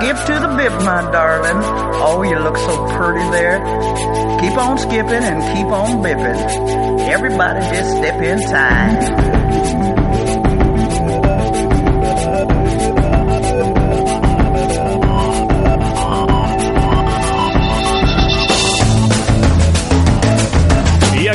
skip 0.00 0.16
to 0.26 0.34
the 0.40 0.48
bip, 0.56 0.72
my 0.84 1.02
darling. 1.10 1.60
Oh, 2.02 2.22
you 2.22 2.38
look 2.38 2.56
so 2.56 2.86
pretty 2.96 3.28
there. 3.30 3.58
Keep 4.40 4.56
on 4.58 4.78
skipping 4.78 5.24
and 5.24 5.42
keep 5.56 5.66
on 5.66 6.02
bipping. 6.02 7.08
Everybody 7.08 7.60
just 7.74 7.96
step 7.96 8.22
in 8.22 8.40
time. 8.40 9.36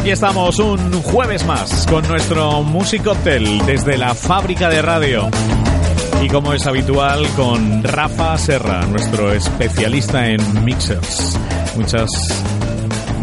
Aquí 0.01 0.09
estamos 0.09 0.57
un 0.57 0.99
jueves 1.03 1.45
más 1.45 1.85
con 1.85 2.07
nuestro 2.07 2.63
Music 2.63 3.05
Hotel 3.05 3.61
desde 3.67 3.99
la 3.99 4.15
fábrica 4.15 4.67
de 4.67 4.81
radio. 4.81 5.29
Y 6.21 6.29
como 6.29 6.53
es 6.53 6.67
habitual, 6.67 7.25
con 7.35 7.83
Rafa 7.83 8.37
Serra, 8.37 8.85
nuestro 8.85 9.31
especialista 9.31 10.27
en 10.27 10.63
mixers. 10.63 11.37
Muchas 11.75 12.09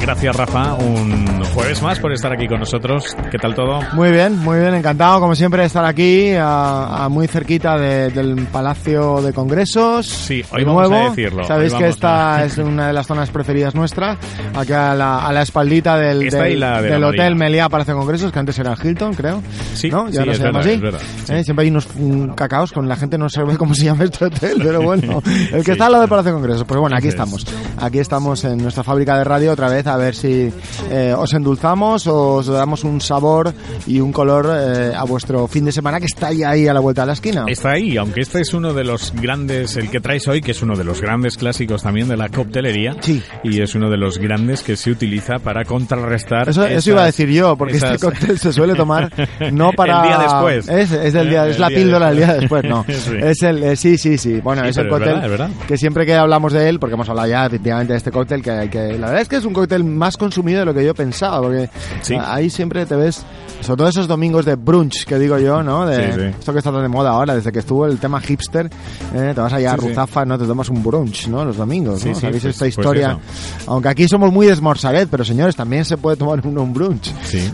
gracias, 0.00 0.36
Rafa. 0.36 0.74
Un 0.74 1.42
jueves 1.54 1.82
más 1.82 1.98
por 1.98 2.12
estar 2.12 2.32
aquí 2.32 2.46
con 2.46 2.60
nosotros. 2.60 3.16
¿Qué 3.30 3.38
tal 3.38 3.54
todo? 3.54 3.80
Muy 3.94 4.10
bien, 4.10 4.38
muy 4.38 4.58
bien, 4.58 4.74
encantado 4.74 5.20
como 5.20 5.34
siempre 5.34 5.62
de 5.62 5.66
estar 5.66 5.84
aquí, 5.84 6.32
a, 6.32 7.04
a 7.04 7.08
muy 7.08 7.26
cerquita 7.26 7.76
de- 7.76 8.10
del 8.10 8.46
Palacio 8.46 9.20
de 9.22 9.32
Congresos. 9.32 10.06
Sí, 10.06 10.42
hoy 10.52 10.60
de 10.60 10.64
vamos 10.66 10.88
nuevo. 10.88 11.06
a 11.06 11.10
decirlo. 11.10 11.44
Sabéis 11.44 11.74
que 11.74 11.88
esta 11.88 12.36
a- 12.36 12.44
es 12.44 12.58
una 12.58 12.86
de 12.88 12.92
las 12.92 13.06
zonas 13.06 13.30
preferidas 13.30 13.74
nuestras, 13.74 14.18
aquí 14.54 14.72
a 14.72 14.94
la, 14.94 15.26
a 15.26 15.32
la 15.32 15.42
espaldita 15.42 15.96
del, 15.96 16.28
del, 16.30 16.52
y 16.52 16.56
la 16.56 16.80
de 16.80 16.88
la 16.90 16.94
del 16.94 17.04
Hotel. 17.04 17.34
Meliá 17.36 17.68
Palacio 17.68 17.94
de 17.94 18.00
Congresos, 18.00 18.32
que 18.32 18.38
antes 18.38 18.58
era 18.58 18.72
el 18.72 18.78
Hilton, 18.86 19.14
creo. 19.14 19.42
Sí, 19.74 19.90
¿no? 19.90 20.08
Y 20.08 20.12
sí, 20.12 20.18
es 20.26 20.36
se 20.38 20.44
llama 20.44 20.60
así. 20.60 20.70
es 20.70 20.80
verdad, 20.80 21.00
sí. 21.24 21.32
Eh, 21.32 21.44
Siempre 21.44 21.64
hay 21.64 21.70
unos 21.70 21.88
mm, 21.94 22.30
cacaos 22.30 22.72
con 22.72 22.88
la 22.88 22.96
gente 22.96 23.18
no 23.18 23.28
sabe 23.28 23.56
cómo 23.56 23.74
se 23.74 23.84
llama 23.86 24.04
este 24.04 24.26
hotel, 24.26 24.58
pero 24.62 24.82
bueno, 24.82 25.22
el 25.52 25.58
que 25.64 25.64
Sí. 25.64 25.70
está 25.72 25.86
al 25.86 25.92
lado 25.92 26.02
del 26.02 26.10
Palacio 26.10 26.32
de 26.32 26.36
Congresos. 26.38 26.64
Pues 26.64 26.80
bueno, 26.80 26.96
aquí 26.96 27.08
estamos. 27.08 27.44
Aquí 27.80 27.98
estamos 27.98 28.44
en 28.44 28.58
nuestra 28.58 28.82
fábrica 28.82 29.16
de 29.18 29.24
radio 29.24 29.52
otra 29.52 29.68
vez 29.68 29.86
a 29.88 29.96
ver 29.96 30.14
si 30.14 30.52
eh, 30.90 31.14
os 31.16 31.32
endulzamos 31.34 32.06
o 32.06 32.34
os 32.34 32.46
damos 32.46 32.84
un 32.84 33.00
sabor 33.00 33.52
y 33.86 34.00
un 34.00 34.12
color 34.12 34.48
eh, 34.54 34.92
a 34.94 35.04
vuestro 35.04 35.46
fin 35.48 35.64
de 35.64 35.72
semana 35.72 35.98
que 35.98 36.06
está 36.06 36.28
ahí, 36.28 36.42
ahí 36.42 36.68
a 36.68 36.74
la 36.74 36.80
vuelta 36.80 37.02
de 37.02 37.06
la 37.08 37.12
esquina. 37.14 37.44
Está 37.48 37.70
ahí, 37.72 37.96
aunque 37.96 38.20
este 38.20 38.40
es 38.40 38.52
uno 38.54 38.72
de 38.72 38.84
los 38.84 39.12
grandes, 39.14 39.76
el 39.76 39.90
que 39.90 40.00
traes 40.00 40.28
hoy, 40.28 40.40
que 40.40 40.52
es 40.52 40.62
uno 40.62 40.76
de 40.76 40.84
los 40.84 41.00
grandes 41.00 41.36
clásicos 41.36 41.82
también 41.82 42.08
de 42.08 42.16
la 42.16 42.28
coctelería. 42.28 42.96
Sí. 43.00 43.22
Y 43.42 43.60
es 43.60 43.74
uno 43.74 43.90
de 43.90 43.96
los 43.96 44.18
grandes 44.18 44.62
que 44.62 44.76
se 44.76 44.90
utiliza 44.90 45.38
para 45.38 45.64
contrarrestar. 45.64 46.48
Eso, 46.48 46.62
eso 46.64 46.70
esas- 46.72 46.86
iba 46.86 47.02
a 47.02 47.06
decir 47.06 47.28
yo, 47.30 47.56
porque 47.56 47.76
esas- 47.76 47.94
este 47.94 48.06
cóctel 48.06 48.38
se 48.38 48.52
suele 48.52 48.74
tomar 48.74 49.10
no 49.52 49.72
para... 49.72 50.02
El 50.02 50.08
día 50.08 50.18
después. 50.18 50.68
Es, 50.68 50.92
es 50.92 51.12
del 51.12 51.30
día, 51.30 51.44
El 51.44 51.50
es 51.52 51.58
la 51.58 51.68
día 51.68 51.78
píldora 51.78 52.08
del 52.08 52.16
día 52.18 52.34
después. 52.34 52.64
no. 52.64 52.84
Sí. 52.98 53.14
Es 53.20 53.42
el, 53.42 53.62
eh, 53.62 53.76
sí, 53.76 53.96
sí, 53.96 54.18
sí. 54.18 54.40
Bueno, 54.40 54.62
Sí, 54.64 54.70
es 54.70 54.76
el 54.76 54.84
pero 54.84 54.96
es 54.96 55.02
cóctel 55.02 55.20
verdad, 55.30 55.46
verdad. 55.48 55.66
que 55.66 55.76
siempre 55.78 56.04
que 56.04 56.14
hablamos 56.14 56.52
de 56.52 56.68
él, 56.68 56.78
porque 56.78 56.94
hemos 56.94 57.08
hablado 57.08 57.28
ya 57.28 57.46
efectivamente 57.46 57.92
de 57.92 57.96
este 57.96 58.10
cóctel, 58.10 58.42
que, 58.42 58.68
que 58.70 58.98
la 58.98 59.06
verdad 59.06 59.20
es 59.22 59.28
que 59.28 59.36
es 59.36 59.44
un 59.44 59.52
cóctel 59.54 59.77
más 59.84 60.16
consumido 60.16 60.60
de 60.60 60.64
lo 60.66 60.74
que 60.74 60.84
yo 60.84 60.94
pensaba, 60.94 61.40
porque 61.40 61.68
Sí. 62.02 62.14
ahí 62.20 62.50
siempre 62.50 62.86
te 62.86 62.96
ves, 62.96 63.24
sobre 63.60 63.78
todo 63.78 63.88
esos 63.88 64.06
domingos 64.08 64.44
de 64.44 64.54
brunch 64.56 65.04
que 65.04 65.18
digo 65.18 65.38
yo, 65.38 65.62
¿no? 65.62 65.86
De 65.86 65.96
Sí, 66.12 66.12
sí. 66.20 66.26
esto 66.38 66.52
que 66.52 66.58
está 66.58 66.70
tan 66.72 66.82
de 66.82 66.88
moda 66.88 67.10
ahora, 67.10 67.34
desde 67.34 67.50
que 67.52 67.58
estuvo 67.60 67.86
el 67.86 67.98
tema 67.98 68.20
hipster, 68.20 68.70
eh, 69.14 69.32
te 69.34 69.40
vas 69.40 69.52
allá 69.52 69.72
a. 69.72 69.76
Ruzafa, 69.76 70.24
¿no? 70.24 70.38
Te 70.38 70.46
tomas 70.46 70.68
un 70.68 70.82
brunch, 70.82 71.28
¿no? 71.28 71.44
Los 71.44 71.56
domingos, 71.56 72.04
¿no? 72.04 72.14
¿Sabéis 72.14 72.42
pues- 72.42 72.54
esta 72.54 72.58
pues 72.64 72.78
historia? 72.78 73.18
Aunque 73.66 73.88
aquí 73.88 74.08
somos 74.08 74.32
muy 74.32 74.46
de 74.46 74.56
Smorzaret, 74.56 75.08
pero 75.10 75.24
señores, 75.24 75.56
también 75.56 75.84
se 75.84 75.96
puede 75.96 76.16
tomar 76.16 76.40
uno 76.46 76.62
un 76.62 76.72
brunch. 76.72 77.12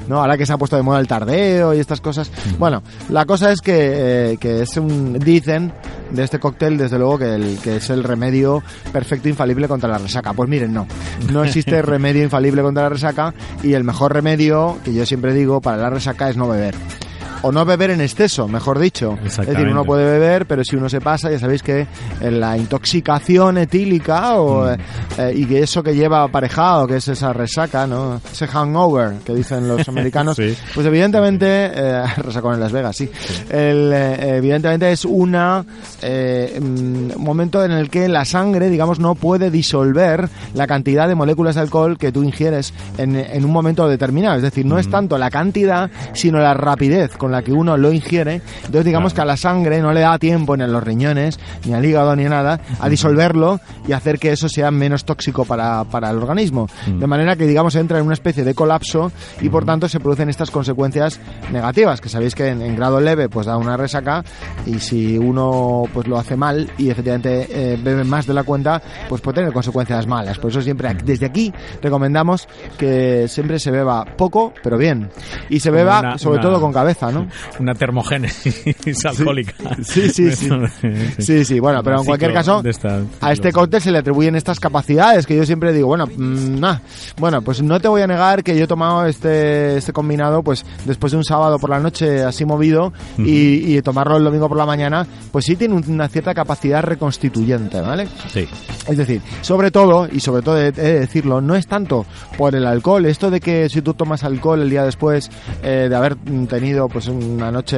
¿no? 0.09 0.21
Ahora 0.21 0.37
que 0.39 0.47
se 0.47 0.53
ha 0.53 0.59
puesto 0.59 0.77
de 0.77 0.83
moda 0.83 1.01
el 1.01 1.07
tardeo 1.07 1.75
y 1.75 1.79
estas 1.79 2.01
cosas. 2.01 2.31
Bueno, 2.59 2.83
la 3.09 3.25
cosa 3.27 3.51
es 3.53 3.61
que, 3.61 4.33
eh, 4.33 4.37
que 4.39 4.63
es 4.63 4.77
un, 4.77 5.19
dicen 5.19 5.73
de 6.15 6.25
este 6.25 6.39
cóctel, 6.39 6.77
desde 6.77 6.99
luego, 6.99 7.19
que, 7.19 7.35
el, 7.35 7.59
que 7.63 7.77
es 7.77 7.91
el 7.91 8.05
remedio 8.05 8.63
perfecto, 8.93 9.29
infalible 9.29 9.69
contra 9.69 9.89
la 9.89 9.99
resaca. 9.99 10.33
Pues 10.33 10.49
miren, 10.49 10.73
no. 10.73 10.87
No 11.33 11.45
existe 11.45 11.83
remedio 11.83 12.23
infalible 12.23 12.63
contra 12.63 12.85
la 12.85 12.89
resaca 12.89 13.35
y 13.63 13.75
el 13.75 13.85
mejor 13.85 14.13
remedio, 14.13 14.79
que 14.85 14.95
yo 14.95 15.07
siempre 15.07 15.33
digo, 15.35 15.61
para 15.61 15.77
la 15.77 15.91
resaca 15.91 16.29
es 16.29 16.37
no 16.37 16.49
beber. 16.49 16.75
O 17.47 17.53
no 17.53 17.65
beber 17.67 17.91
en 17.91 18.01
exceso, 18.01 18.49
mejor 18.49 18.79
dicho. 18.79 19.19
Es 19.23 19.37
decir, 19.37 19.67
uno 19.69 19.85
puede 19.85 20.05
beber, 20.05 20.47
pero 20.47 20.65
si 20.65 20.77
uno 20.77 20.89
se 20.89 21.01
pasa, 21.01 21.31
ya 21.31 21.39
sabéis 21.39 21.63
que 21.63 21.87
en 22.23 22.41
la 22.41 22.57
intoxicación 22.57 23.59
etílica 23.59 24.37
o, 24.37 24.71
eh, 24.71 24.79
eh, 25.19 25.33
y 25.37 25.45
que 25.45 25.61
eso 25.63 25.83
que 25.83 25.95
lleva 25.95 26.23
aparejado, 26.23 26.87
que 26.87 26.97
es 26.97 27.09
esa 27.09 27.35
resaca, 27.35 27.87
¿no? 27.87 28.19
Ese 28.33 28.47
hangover 28.47 29.17
que 29.27 29.35
dicen 29.35 29.69
los 29.69 29.87
americanos, 29.91 30.37
Sí. 30.37 30.57
pues 30.75 30.87
evidentemente, 30.87 31.47
eh, 31.75 32.03
resacón 32.17 32.55
en 32.55 32.61
Las 32.61 32.73
Vegas, 32.73 32.97
sí. 32.97 33.11
El, 33.51 33.93
eh, 33.93 34.37
evidentemente 34.39 34.91
es 34.91 35.05
una 35.05 35.65
eh, 36.01 36.59
mm, 36.61 36.65
un 37.17 37.23
momento 37.23 37.63
en 37.63 37.73
el 37.73 37.91
que 37.91 38.09
la 38.09 38.25
sangre, 38.25 38.71
digamos, 38.71 38.99
no 39.01 39.15
puede 39.17 39.51
disolver 39.51 40.31
la 40.55 40.67
cantidad 40.67 41.09
de 41.09 41.15
moléculas 41.15 41.57
de 41.57 41.61
alcohol 41.61 41.99
que 41.99 42.11
tú 42.11 42.23
ingieres 42.23 42.73
en, 42.97 43.17
en 43.17 43.45
un 43.45 43.51
momento 43.53 43.87
determinado. 43.87 44.37
Es 44.37 44.43
decir, 44.43 44.65
no 44.65 44.79
es 44.79 44.89
tanto 44.89 45.19
la 45.19 45.29
cantidad, 45.31 45.91
sino 46.15 46.39
la 46.39 46.55
rapidez 46.55 47.17
con 47.19 47.34
la 47.35 47.43
que 47.43 47.53
uno 47.53 47.77
lo 47.77 47.93
ingiere. 47.93 48.41
Entonces, 48.57 48.85
digamos 48.85 49.13
Claro. 49.13 49.27
que 49.27 49.31
a 49.31 49.33
la 49.33 49.37
sangre 49.37 49.81
no 49.83 49.93
le 49.93 50.01
da 50.01 50.19
tiempo 50.19 50.57
ni 50.57 50.63
a 50.65 50.67
los 50.67 50.83
riñones, 50.83 51.39
ni 51.67 51.75
al 51.75 51.85
hígado, 51.85 52.15
ni 52.17 52.25
a 52.27 52.29
nada, 52.29 52.61
a 52.81 52.89
disolverlo 52.89 53.61
y 53.87 53.93
hacer 53.93 54.19
que 54.19 54.33
eso 54.33 54.49
sea 54.49 54.71
menos 54.71 55.05
tóxico 55.05 55.45
para, 55.45 55.85
para 55.85 56.11
el 56.11 56.17
organismo. 56.19 56.69
De 56.87 57.07
manera 57.07 57.37
que, 57.37 57.47
digamos, 57.47 57.75
entra 57.77 57.99
en 57.99 58.05
una 58.05 58.15
especie 58.15 58.45
de 58.45 58.55
colapso 58.55 59.13
y, 59.41 59.49
por 59.49 59.65
tanto, 59.65 59.89
se 59.89 60.01
producen 60.01 60.29
estas 60.29 60.51
consecuencias 60.51 61.21
negativas, 61.53 62.01
que 62.01 62.09
sabéis 62.09 62.35
que 62.35 62.49
en, 62.49 62.63
en 62.63 62.77
grado 62.77 63.01
leve 63.01 63.29
pues 63.29 63.47
da 63.47 63.57
una 63.57 63.77
resaca 63.77 64.25
y 64.67 64.79
si 64.79 65.19
uno 65.19 65.83
pues 65.93 66.07
lo 66.07 66.19
hace 66.19 66.37
mal 66.37 66.71
y 66.79 66.91
efectivamente 66.91 67.47
eh, 67.51 67.79
bebe 67.83 68.05
más 68.05 68.27
de 68.27 68.35
la 68.35 68.43
cuenta, 68.45 68.81
pues 69.09 69.21
puede 69.21 69.37
tener 69.37 69.53
consecuencias 69.53 70.07
malas. 70.07 70.39
Por 70.39 70.51
eso 70.51 70.63
siempre 70.63 70.95
desde 71.05 71.27
aquí 71.27 71.53
recomendamos 71.83 72.49
que 72.79 73.27
siempre 73.29 73.59
se 73.59 73.71
beba 73.71 74.05
poco, 74.05 74.53
pero 74.63 74.79
bien. 74.79 75.11
Y 75.49 75.61
se 75.61 75.71
beba 75.71 76.01
una- 76.01 76.19
sobre 76.19 76.39
una- 76.39 76.43
todo 76.49 76.61
con 76.61 76.73
cabeza, 76.73 77.11
¿no? 77.11 77.14
Una 77.61 77.75
termogénesis 77.75 79.05
alcohólica. 79.07 79.55
Sí, 79.83 80.09
sí, 80.11 80.31
sí. 80.37 80.49
Sí, 81.19 81.45
sí, 81.45 81.61
bueno, 81.61 81.83
pero 81.83 81.99
en 81.99 82.05
cualquier 82.07 82.31
caso, 82.33 82.63
a 83.21 83.33
este 83.33 83.53
cóctel 83.53 83.81
se 83.81 83.91
le 83.91 83.99
atribuyen 83.99 84.35
estas 84.37 84.61
capacidades 84.61 85.27
que 85.27 85.37
yo 85.37 85.45
siempre 85.47 85.73
digo, 85.73 85.89
bueno, 85.89 86.07
mm, 86.07 86.59
nah. 86.61 86.79
bueno, 87.19 87.43
pues 87.43 87.63
no 87.63 87.81
te 87.81 87.89
voy 87.89 88.03
a 88.03 88.07
negar 88.07 88.43
que 88.43 88.57
yo 88.57 88.65
he 88.65 88.67
tomado 88.67 89.07
este, 89.07 89.77
este 89.77 89.93
combinado 89.93 90.43
pues 90.43 90.65
después 90.85 91.13
de 91.13 91.19
un 91.19 91.25
sábado 91.25 91.59
por 91.59 91.71
la 91.71 91.81
noche 91.81 92.23
así 92.23 92.45
movido 92.45 92.93
y, 93.19 93.77
y 93.77 93.83
tomarlo 93.83 94.17
el 94.17 94.25
domingo 94.25 94.49
por 94.49 94.59
la 94.59 94.67
mañana, 94.67 95.07
pues 95.33 95.45
sí 95.45 95.57
tiene 95.57 95.75
un- 95.75 95.85
una 95.89 96.09
cierta 96.09 96.35
capacidad 96.35 96.83
reconstituyente, 96.83 97.81
¿vale? 97.81 98.09
Sí. 98.33 98.49
Es 98.89 98.97
decir, 98.97 99.21
sobre 99.43 99.71
todo, 99.71 100.09
y 100.11 100.21
sobre 100.21 100.43
todo 100.43 100.59
he 100.59 100.73
de 100.73 101.01
decirlo, 101.01 101.41
no 101.41 101.55
es 101.55 101.67
tanto 101.67 102.05
por 102.37 102.55
el 102.55 102.67
alcohol, 102.67 103.07
esto 103.07 103.31
de 103.31 103.41
que 103.41 103.69
si 103.69 103.83
tú 103.83 103.95
tomas 103.95 104.25
alcohol 104.25 104.61
el 104.63 104.71
día 104.71 104.85
después 104.85 105.31
eh, 105.63 105.87
de 105.89 105.95
haber 105.97 106.17
tenido 106.49 106.89
pues 106.89 107.04
una 107.09 107.51
noche 107.51 107.77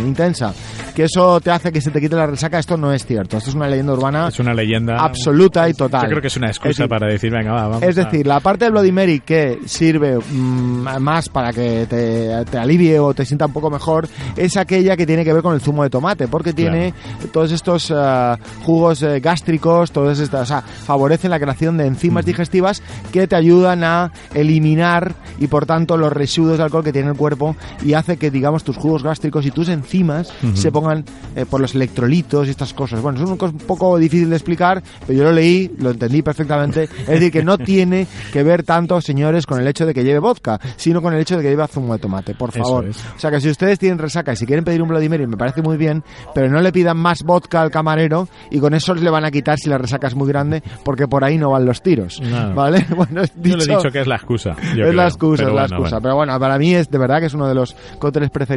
intensa, 0.00 0.52
que 0.94 1.04
eso 1.04 1.40
te 1.40 1.50
hace 1.50 1.72
que 1.72 1.80
se 1.80 1.90
te 1.90 2.00
quite 2.00 2.16
la 2.16 2.26
resaca, 2.26 2.58
esto 2.58 2.76
no 2.76 2.92
es 2.92 3.04
cierto, 3.06 3.36
esto 3.38 3.50
es 3.50 3.56
una 3.56 3.68
leyenda 3.68 3.92
urbana 3.92 4.28
Es 4.28 4.38
una 4.40 4.54
leyenda. 4.54 4.96
absoluta 4.98 5.68
y 5.68 5.74
total. 5.74 6.02
Yo 6.02 6.08
creo 6.08 6.20
que 6.22 6.28
es 6.28 6.36
una 6.36 6.48
excusa 6.48 6.84
Es 6.84 6.88
para 6.88 7.06
decir, 7.06 7.30
venga, 7.32 7.52
va, 7.52 7.68
vamos. 7.68 7.82
es 7.82 7.96
decir, 7.96 8.26
la 8.26 8.40
parte 8.40 8.64
del 8.64 8.72
Bloody 8.72 8.92
Mary 8.92 9.20
que 9.20 9.58
sirve 9.66 10.18
mm, 10.18 10.98
más 11.00 11.28
para 11.28 11.52
que 11.52 11.86
te, 11.88 12.44
te 12.50 12.58
alivie 12.58 12.98
o 12.98 13.14
te 13.14 13.24
sienta 13.24 13.46
un 13.46 13.52
poco 13.52 13.70
mejor 13.70 14.08
es 14.36 14.56
aquella 14.56 14.96
que 14.96 15.06
tiene 15.06 15.24
que 15.24 15.32
ver 15.32 15.42
con 15.42 15.54
el 15.54 15.60
zumo 15.60 15.82
de 15.82 15.90
tomate, 15.90 16.28
porque 16.28 16.52
tiene 16.52 16.94
todos 17.32 17.52
estos 17.52 17.90
ah, 17.94 18.38
jugos 18.64 19.02
eh, 19.02 19.20
gástricos, 19.20 19.90
todas 19.92 20.18
estas, 20.18 20.42
o 20.42 20.46
sea, 20.46 20.62
favorecen 20.62 21.30
la 21.30 21.38
creación 21.40 21.76
de 21.76 21.86
enzimas 21.86 22.24
digestivas 22.24 22.82
que 23.12 23.26
te 23.26 23.36
ayudan 23.36 23.84
a 23.84 24.10
eliminar 24.34 25.14
y 25.38 25.46
por 25.46 25.66
tanto 25.66 25.96
los 25.96 26.12
residuos 26.12 26.58
de 26.58 26.64
alcohol 26.64 26.84
que 26.84 26.92
tiene 26.92 27.10
el 27.10 27.16
cuerpo 27.16 27.56
y 27.84 27.94
hace 27.94 28.16
que 28.16 28.30
digamos 28.30 28.61
tus 28.62 28.76
jugos 28.76 29.02
gástricos 29.02 29.44
y 29.46 29.50
tus 29.50 29.68
enzimas 29.68 30.32
se 30.54 30.70
pongan 30.72 31.04
eh, 31.36 31.44
por 31.48 31.60
los 31.60 31.74
electrolitos 31.74 32.46
y 32.46 32.50
estas 32.50 32.72
cosas. 32.74 33.00
Bueno, 33.00 33.18
es 33.22 33.24
un, 33.28 33.32
un 33.40 33.58
poco 33.58 33.98
difícil 33.98 34.30
de 34.30 34.36
explicar, 34.36 34.82
pero 35.06 35.18
yo 35.18 35.24
lo 35.24 35.32
leí, 35.32 35.70
lo 35.78 35.90
entendí 35.90 36.22
perfectamente. 36.22 36.84
Es 36.84 37.06
decir, 37.06 37.30
que 37.32 37.42
no 37.42 37.58
tiene 37.58 38.06
que 38.32 38.42
ver 38.42 38.62
tanto, 38.62 39.00
señores, 39.00 39.46
con 39.46 39.60
el 39.60 39.66
hecho 39.68 39.86
de 39.86 39.94
que 39.94 40.04
lleve 40.04 40.18
vodka, 40.18 40.60
sino 40.76 41.00
con 41.02 41.14
el 41.14 41.20
hecho 41.20 41.36
de 41.36 41.42
que 41.42 41.48
lleve 41.50 41.66
zumo 41.68 41.92
de 41.94 41.98
tomate, 42.00 42.34
por 42.34 42.52
favor. 42.52 42.86
es. 42.86 42.96
O 43.16 43.18
sea 43.18 43.30
que 43.30 43.40
si 43.40 43.48
ustedes 43.48 43.78
tienen 43.78 43.98
resaca 43.98 44.32
y 44.32 44.36
si 44.36 44.46
quieren 44.46 44.64
pedir 44.64 44.82
un 44.82 44.88
Bloody 44.88 45.08
Mary, 45.08 45.26
me 45.26 45.36
parece 45.36 45.62
muy 45.62 45.76
bien, 45.76 46.02
pero 46.34 46.48
no 46.50 46.60
le 46.60 46.72
pidan 46.72 46.96
más 46.96 47.22
vodka 47.22 47.62
al 47.62 47.70
camarero 47.70 48.28
y 48.50 48.58
con 48.58 48.74
eso 48.74 48.94
le 48.94 49.10
van 49.10 49.24
a 49.24 49.30
quitar 49.30 49.58
si 49.58 49.68
la 49.68 49.78
resaca 49.78 50.06
es 50.08 50.14
muy 50.14 50.28
grande, 50.28 50.62
porque 50.84 51.06
por 51.08 51.24
ahí 51.24 51.38
no 51.38 51.50
van 51.50 51.64
los 51.64 51.82
tiros. 51.82 52.20
No. 52.20 52.54
¿Vale? 52.54 52.86
Bueno, 52.96 53.22
Yo 53.42 53.56
le 53.56 53.64
he 53.64 53.66
dicho 53.66 53.90
que 53.90 54.00
es 54.00 54.06
la 54.06 54.16
excusa. 54.16 54.54
yo 54.76 54.84
es 54.86 54.94
la 54.94 55.02
creo. 55.04 55.06
excusa, 55.08 55.42
Pero 55.44 55.48
es 55.50 55.54
la 55.56 55.62
bueno, 55.62 55.76
excusa. 55.76 55.90
bueno. 55.96 56.02
Pero 56.02 56.16
bueno, 56.16 56.38
para 56.40 56.58
mí 56.58 56.74
es 56.74 56.90
de 56.90 56.98
verdad 56.98 57.20
que 57.20 57.26
es 57.26 57.34
uno 57.34 57.48
de 57.48 57.54
los 57.54 57.74
cócteles 57.98 58.30
preferidos. 58.30 58.51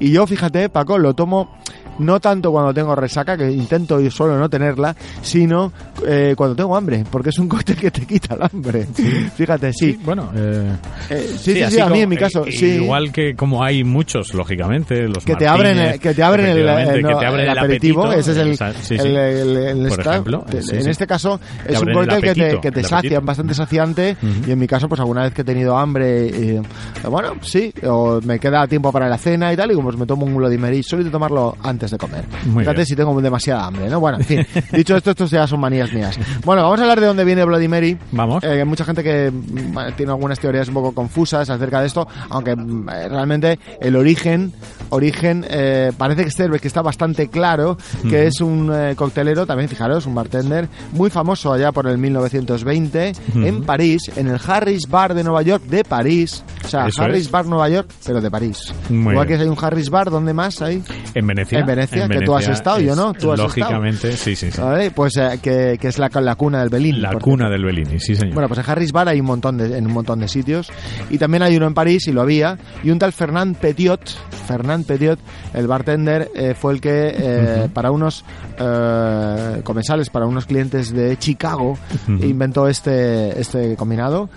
Y 0.00 0.10
yo, 0.12 0.26
fíjate, 0.26 0.68
Paco, 0.68 0.98
lo 0.98 1.14
tomo 1.14 1.56
no 1.98 2.20
tanto 2.20 2.52
cuando 2.52 2.74
tengo 2.74 2.94
resaca, 2.94 3.38
que 3.38 3.50
intento 3.50 3.98
yo 4.00 4.10
solo 4.10 4.38
no 4.38 4.50
tenerla, 4.50 4.94
sino 5.22 5.72
eh, 6.06 6.34
cuando 6.36 6.54
tengo 6.54 6.76
hambre, 6.76 7.04
porque 7.10 7.30
es 7.30 7.38
un 7.38 7.48
cóctel 7.48 7.76
que 7.76 7.90
te 7.90 8.04
quita 8.04 8.34
el 8.34 8.42
hambre. 8.42 8.86
Fíjate, 9.34 9.72
sí. 9.72 9.98
bueno, 10.04 10.30
eh, 10.36 10.72
Eh, 11.08 11.26
sí, 11.38 11.54
sí, 11.54 11.64
sí, 11.70 11.80
a 11.80 11.88
mí 11.88 12.00
en 12.00 12.08
mi 12.10 12.16
caso, 12.18 12.44
eh, 12.46 12.52
sí. 12.52 12.66
Igual 12.82 13.12
que 13.12 13.34
como 13.34 13.64
hay 13.64 13.82
muchos, 13.82 14.34
lógicamente, 14.34 15.08
los 15.08 15.24
que 15.24 15.36
te 15.36 15.48
abren 15.48 15.76
Martínez, 15.76 15.94
el, 15.94 16.00
que 16.00 16.14
te 16.14 16.22
abren 16.22 16.46
el, 16.46 17.02
no, 17.02 17.18
te 17.18 17.26
abren 17.26 17.48
el 17.48 17.58
aperitivo 17.58 18.04
apetito, 18.04 18.20
ese 18.20 18.32
es 18.32 18.36
el, 18.38 18.56
sí, 18.56 18.94
el- 18.94 19.00
sí. 19.00 19.06
el- 19.08 19.56
el- 19.56 19.88
Por 19.88 20.00
ejemplo, 20.00 20.44
sí, 20.50 20.56
en 20.76 20.82
sí. 20.84 20.90
este 20.90 21.06
caso 21.06 21.40
es 21.66 21.80
un 21.80 21.88
el 21.88 21.94
cóctel 21.94 22.20
que 22.22 22.34
te, 22.34 22.60
que 22.60 22.72
te 22.72 22.80
el 22.80 22.86
sacia 22.86 23.20
bastante 23.20 23.54
saciante 23.54 24.16
Ujú. 24.22 24.48
y 24.48 24.52
en 24.52 24.58
mi 24.58 24.66
caso 24.66 24.86
pues 24.88 25.00
alguna 25.00 25.22
vez 25.22 25.32
que 25.32 25.40
he 25.42 25.44
tenido 25.44 25.76
hambre 25.78 26.26
eh, 26.56 26.62
bueno 27.08 27.34
sí 27.42 27.72
o 27.86 28.20
me 28.22 28.38
queda 28.38 28.66
tiempo 28.66 28.92
para 28.92 29.08
la 29.08 29.16
cena 29.26 29.52
y 29.52 29.56
tal 29.56 29.72
y 29.72 29.74
como 29.74 29.88
pues 29.88 29.98
me 29.98 30.06
tomo 30.06 30.24
un 30.24 30.36
Bloody 30.36 30.56
Mary 30.58 30.82
suelo 30.84 31.10
tomarlo 31.10 31.56
antes 31.62 31.90
de 31.90 31.98
comer. 31.98 32.24
Muy 32.46 32.62
fíjate 32.62 32.76
bien. 32.76 32.86
si 32.86 32.94
tengo 32.96 33.20
demasiada 33.20 33.66
hambre 33.66 33.88
no 33.90 33.98
bueno 33.98 34.18
en 34.18 34.24
fin 34.24 34.46
dicho 34.72 34.96
esto 34.96 35.10
estos 35.10 35.30
ya 35.30 35.46
son 35.46 35.58
manías 35.60 35.92
mías. 35.92 36.16
Bueno 36.44 36.62
vamos 36.62 36.78
a 36.78 36.82
hablar 36.82 37.00
de 37.00 37.06
dónde 37.06 37.24
viene 37.24 37.44
Bloody 37.44 37.66
Mary 37.68 37.98
Vamos. 38.12 38.44
eh, 38.44 38.48
hay 38.60 38.64
mucha 38.64 38.84
gente 38.84 39.02
que 39.02 39.30
mm, 39.32 39.94
tiene 39.96 40.12
algunas 40.12 40.38
teorías 40.38 40.68
un 40.68 40.74
poco 40.74 40.92
confusas 40.92 41.50
acerca 41.50 41.80
de 41.80 41.86
esto, 41.88 42.06
aunque 42.30 42.54
mm, 42.54 42.88
eh, 42.88 43.08
realmente 43.08 43.58
el 43.80 43.96
origen, 43.96 44.52
origen 44.90 45.44
eh, 45.48 45.92
parece 45.96 46.24
que, 46.24 46.30
ser- 46.30 46.60
que 46.60 46.68
está 46.68 46.82
bastante 46.82 47.28
claro, 47.28 47.76
que 48.08 48.26
es 48.26 48.40
un 48.40 48.70
eh, 48.72 48.94
coctelero, 48.96 49.46
también 49.46 49.68
fijaros, 49.68 50.06
un 50.06 50.14
bartender 50.14 50.68
muy 50.92 51.10
famoso 51.10 51.52
allá 51.52 51.72
por 51.72 51.86
el 51.88 51.98
1920 51.98 53.12
en 53.34 53.62
París, 53.64 54.02
en 54.16 54.28
el 54.28 54.38
Harris 54.46 54.82
Bar 54.88 55.14
de 55.14 55.24
Nueva 55.24 55.42
York 55.42 55.64
de 55.64 55.82
París, 55.84 56.44
o 56.66 56.68
sea, 56.68 56.86
Eso 56.86 57.02
Harris 57.02 57.22
es. 57.26 57.30
Bar 57.30 57.46
Nueva 57.46 57.68
York, 57.68 57.88
pero 58.04 58.20
de 58.20 58.30
París. 58.30 58.72
Muy 58.90 59.12
Igual 59.12 59.26
bien. 59.26 59.38
que 59.38 59.44
hay 59.44 59.50
un 59.50 59.56
Harris 59.60 59.88
Bar, 59.90 60.10
¿dónde 60.10 60.34
más 60.34 60.60
hay? 60.62 60.82
En 61.14 61.26
Venecia. 61.26 61.60
En 61.60 61.66
Venecia, 61.66 62.08
que 62.08 62.20
tú 62.20 62.34
has 62.34 62.48
estado, 62.48 62.80
yo 62.80 62.94
no, 62.94 63.12
tú 63.14 63.32
has 63.32 63.38
Lógicamente, 63.38 64.12
sí, 64.16 64.36
sí, 64.36 64.50
sí. 64.50 64.60
¿Vale? 64.60 64.90
Pues 64.90 65.16
eh, 65.16 65.38
que, 65.40 65.78
que 65.80 65.88
es 65.88 65.98
la, 65.98 66.10
la 66.20 66.34
cuna 66.34 66.60
del 66.60 66.68
Belín. 66.68 67.00
La 67.00 67.12
cuna 67.14 67.48
del 67.48 67.64
Bellini, 67.64 67.98
sí, 68.00 68.14
señor. 68.16 68.34
bueno, 68.34 68.48
pues 68.48 68.58
en 68.60 68.70
Harris 68.70 68.92
Bar 68.92 69.08
hay 69.08 69.20
un 69.20 69.26
montón 69.26 69.56
de, 69.58 69.78
en 69.78 69.86
un 69.86 69.92
montón 69.92 70.18
de 70.20 70.28
sitios. 70.28 70.68
Y 71.10 71.18
también 71.18 71.42
hay 71.42 71.56
uno 71.56 71.66
en 71.66 71.74
París, 71.74 72.06
y 72.08 72.12
lo 72.12 72.22
había. 72.22 72.58
Y 72.82 72.90
un 72.90 72.98
tal 72.98 73.12
Fernand 73.12 73.56
Petiot, 73.56 74.00
Fernand 74.46 74.84
Petiot, 74.86 75.18
el 75.54 75.66
bartender, 75.66 76.30
eh, 76.34 76.54
fue 76.54 76.72
el 76.72 76.80
que 76.80 77.14
eh, 77.16 77.68
para 77.72 77.90
unos 77.90 78.24
eh, 78.58 79.60
comensales, 79.62 80.10
para 80.10 80.26
unos 80.26 80.46
clientes 80.46 80.92
de 80.92 81.16
Chicago, 81.18 81.78
inventó 82.08 82.68
este, 82.68 83.38
este 83.40 83.76
combinado. 83.76 84.28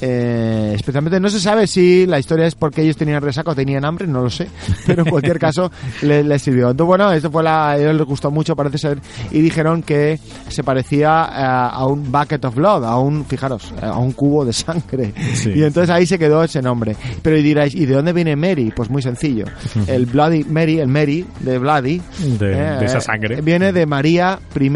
Especialmente 0.00 1.20
no 1.20 1.28
se 1.28 1.40
sabe 1.40 1.66
si 1.70 2.06
la 2.06 2.18
historia 2.18 2.46
es 2.46 2.54
porque 2.54 2.82
ellos 2.82 2.96
tenían 2.96 3.22
resaca 3.22 3.50
o 3.52 3.54
tenían 3.54 3.84
hambre, 3.84 4.06
no 4.06 4.22
lo 4.22 4.30
sé. 4.30 4.48
Pero 4.86 5.04
en 5.04 5.10
cualquier 5.10 5.38
caso 5.40 5.70
le, 6.02 6.22
le 6.24 6.38
sirvió. 6.38 6.70
Entonces, 6.70 6.86
bueno, 6.88 7.12
esto 7.12 7.30
fue 7.30 7.42
la, 7.42 7.70
a 7.70 7.78
ellos 7.78 7.94
les 7.94 8.06
gustó 8.06 8.30
mucho, 8.30 8.54
parece 8.56 8.78
ser. 8.78 8.98
Y 9.30 9.40
dijeron 9.40 9.82
que 9.82 10.18
se 10.48 10.62
parecía 10.64 11.24
eh, 11.32 11.70
a 11.72 11.86
un 11.86 12.10
bucket 12.10 12.44
of 12.44 12.54
blood, 12.54 12.84
a 12.84 12.98
un, 12.98 13.24
fijaros, 13.24 13.72
a 13.80 13.96
un 13.98 14.12
cubo 14.12 14.44
de 14.44 14.52
sangre. 14.52 15.12
Sí. 15.34 15.52
y 15.54 15.62
entonces 15.62 15.90
ahí 15.90 16.06
se 16.06 16.18
quedó 16.18 16.42
ese 16.44 16.60
nombre. 16.62 16.96
Pero 17.22 17.36
y 17.36 17.42
diráis, 17.42 17.74
¿y 17.74 17.86
de 17.86 17.94
dónde 17.94 18.12
viene 18.12 18.36
Mary? 18.36 18.72
Pues 18.74 18.90
muy 18.90 19.02
sencillo. 19.02 19.44
El 19.86 20.06
Bloody 20.06 20.44
Mary, 20.44 20.78
el 20.80 20.88
Mary 20.88 21.24
de 21.40 21.58
Bloody, 21.58 22.00
De- 22.38 22.52
eh, 22.52 22.76
de 22.80 22.84
esa 22.86 23.00
sangre. 23.00 23.40
viene 23.40 23.72
de 23.72 23.86
María 23.86 24.38
I 24.58 24.70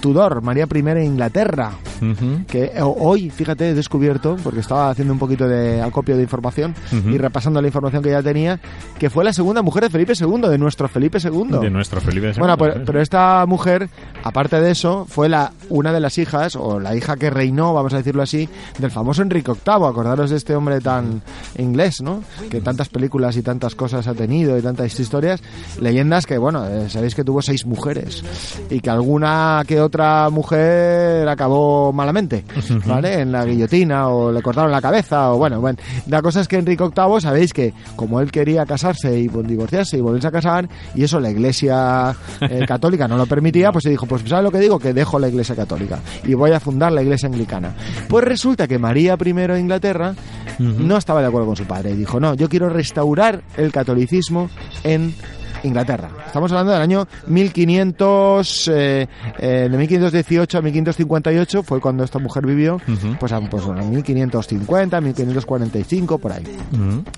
Tudor, 0.00 0.42
María 0.42 0.66
I 0.72 0.82
de 0.82 1.04
Inglaterra 1.04 1.72
Ujú. 2.02 2.44
que 2.46 2.64
eh, 2.64 2.72
hoy, 2.82 3.30
fíjate, 3.30 3.70
he 3.70 3.74
descubierto, 3.74 4.36
porque 4.42 4.60
estaba 4.60 4.90
haciendo 4.90 5.12
un 5.12 5.18
poquito 5.18 5.46
de 5.48 5.80
acopio 5.82 6.09
de 6.16 6.22
información 6.22 6.74
y 6.92 7.18
repasando 7.18 7.60
la 7.60 7.68
información 7.68 8.02
que 8.02 8.10
ya 8.10 8.22
tenía, 8.22 8.60
que 8.98 9.10
fue 9.10 9.24
la 9.24 9.32
segunda 9.32 9.62
mujer 9.62 9.84
de 9.84 9.90
Felipe 9.90 10.12
II, 10.18 10.48
de 10.48 10.58
nuestro 10.58 10.88
Felipe 10.88 11.18
II. 11.22 11.58
De 11.60 11.70
nuestro 11.70 12.00
Felipe 12.00 12.32
Bueno, 12.38 12.54
II, 12.54 12.58
pues- 12.58 12.74
sí. 12.74 12.80
pero 12.86 13.00
esta 13.00 13.44
mujer, 13.46 13.88
aparte 14.24 14.60
de 14.60 14.70
eso, 14.70 15.06
fue 15.08 15.28
la 15.28 15.52
una 15.68 15.92
de 15.92 16.00
las 16.00 16.18
hijas, 16.18 16.56
o 16.56 16.80
la 16.80 16.94
hija 16.96 17.16
que 17.16 17.30
reinó, 17.30 17.72
vamos 17.74 17.92
a 17.94 17.98
decirlo 17.98 18.22
así, 18.22 18.48
del 18.78 18.90
famoso 18.90 19.22
Enrique 19.22 19.52
VIII. 19.52 19.86
Acordaros 19.90 20.30
de 20.30 20.36
este 20.36 20.54
hombre 20.54 20.80
tan 20.80 21.22
inglés, 21.58 22.00
¿no? 22.02 22.22
Que 22.50 22.60
tantas 22.60 22.88
películas 22.88 23.36
y 23.36 23.42
tantas 23.42 23.74
cosas 23.74 24.06
ha 24.06 24.14
tenido 24.14 24.56
y 24.58 24.62
tantas 24.62 24.98
historias. 24.98 25.42
Leyendas 25.80 26.26
que, 26.26 26.38
bueno, 26.38 26.66
eh, 26.66 26.88
sabéis 26.88 27.14
que 27.14 27.24
tuvo 27.24 27.42
seis 27.42 27.66
mujeres 27.66 28.22
y 28.70 28.80
que 28.80 28.90
alguna 28.90 29.62
que 29.66 29.80
otra 29.80 30.28
mujer 30.30 31.28
acabó 31.28 31.92
malamente, 31.92 32.44
¿vale? 32.86 33.20
En 33.20 33.32
la 33.32 33.44
guillotina 33.44 34.08
o 34.08 34.32
le 34.32 34.42
cortaron 34.42 34.70
la 34.70 34.80
cabeza 34.80 35.32
o 35.32 35.38
bueno, 35.38 35.60
bueno. 35.60 35.78
La 36.06 36.22
cosa 36.22 36.40
es 36.40 36.48
que 36.48 36.56
Enrique 36.56 36.84
VIII, 36.84 37.20
sabéis 37.20 37.52
que 37.52 37.72
como 37.96 38.20
él 38.20 38.30
quería 38.30 38.64
casarse 38.66 39.18
y 39.18 39.28
divorciarse 39.28 39.98
y 39.98 40.00
volverse 40.00 40.28
a 40.28 40.30
casar 40.30 40.68
y 40.94 41.04
eso 41.04 41.20
la 41.20 41.30
iglesia 41.30 42.14
eh, 42.40 42.64
católica 42.68 43.08
no 43.08 43.16
lo 43.16 43.26
permitía, 43.26 43.72
pues 43.72 43.84
se 43.84 43.90
dijo, 43.90 44.06
pues 44.06 44.22
¿sabes 44.26 44.44
lo 44.44 44.50
que 44.50 44.58
digo? 44.58 44.78
Que 44.78 44.92
dejo 44.92 45.18
la 45.18 45.28
iglesia 45.28 45.54
católica 45.54 46.00
y 46.24 46.34
voy 46.34 46.52
a 46.52 46.60
fundar 46.60 46.92
la 46.92 47.02
iglesia 47.02 47.28
anglicana. 47.28 47.74
Pues 48.08 48.24
resulta 48.24 48.66
que 48.66 48.78
María 48.78 49.16
I 49.20 49.32
de 49.32 49.60
Inglaterra 49.60 50.14
no 50.58 50.96
estaba 50.96 51.20
de 51.20 51.28
acuerdo 51.28 51.46
con 51.46 51.56
su 51.56 51.64
padre 51.64 51.92
y 51.92 51.96
dijo, 51.96 52.20
no, 52.20 52.34
yo 52.34 52.48
quiero 52.48 52.68
restaurar 52.68 53.42
el 53.56 53.72
catolicismo 53.72 54.50
en 54.84 55.14
Inglaterra. 55.62 56.08
Estamos 56.26 56.50
hablando 56.52 56.72
del 56.72 56.82
año 56.82 57.06
1500, 57.26 58.68
eh, 58.68 59.08
eh, 59.38 59.68
de 59.70 59.76
1518 59.76 60.58
a 60.58 60.62
1558 60.62 61.62
fue 61.62 61.80
cuando 61.80 62.04
esta 62.04 62.18
mujer 62.18 62.46
vivió, 62.46 62.76
Ujú. 62.76 63.16
pues, 63.18 63.32
a, 63.32 63.40
pues 63.40 63.64
a 63.66 63.72
1550, 63.72 65.00
1545, 65.00 66.18
por 66.18 66.32
ahí. 66.32 66.44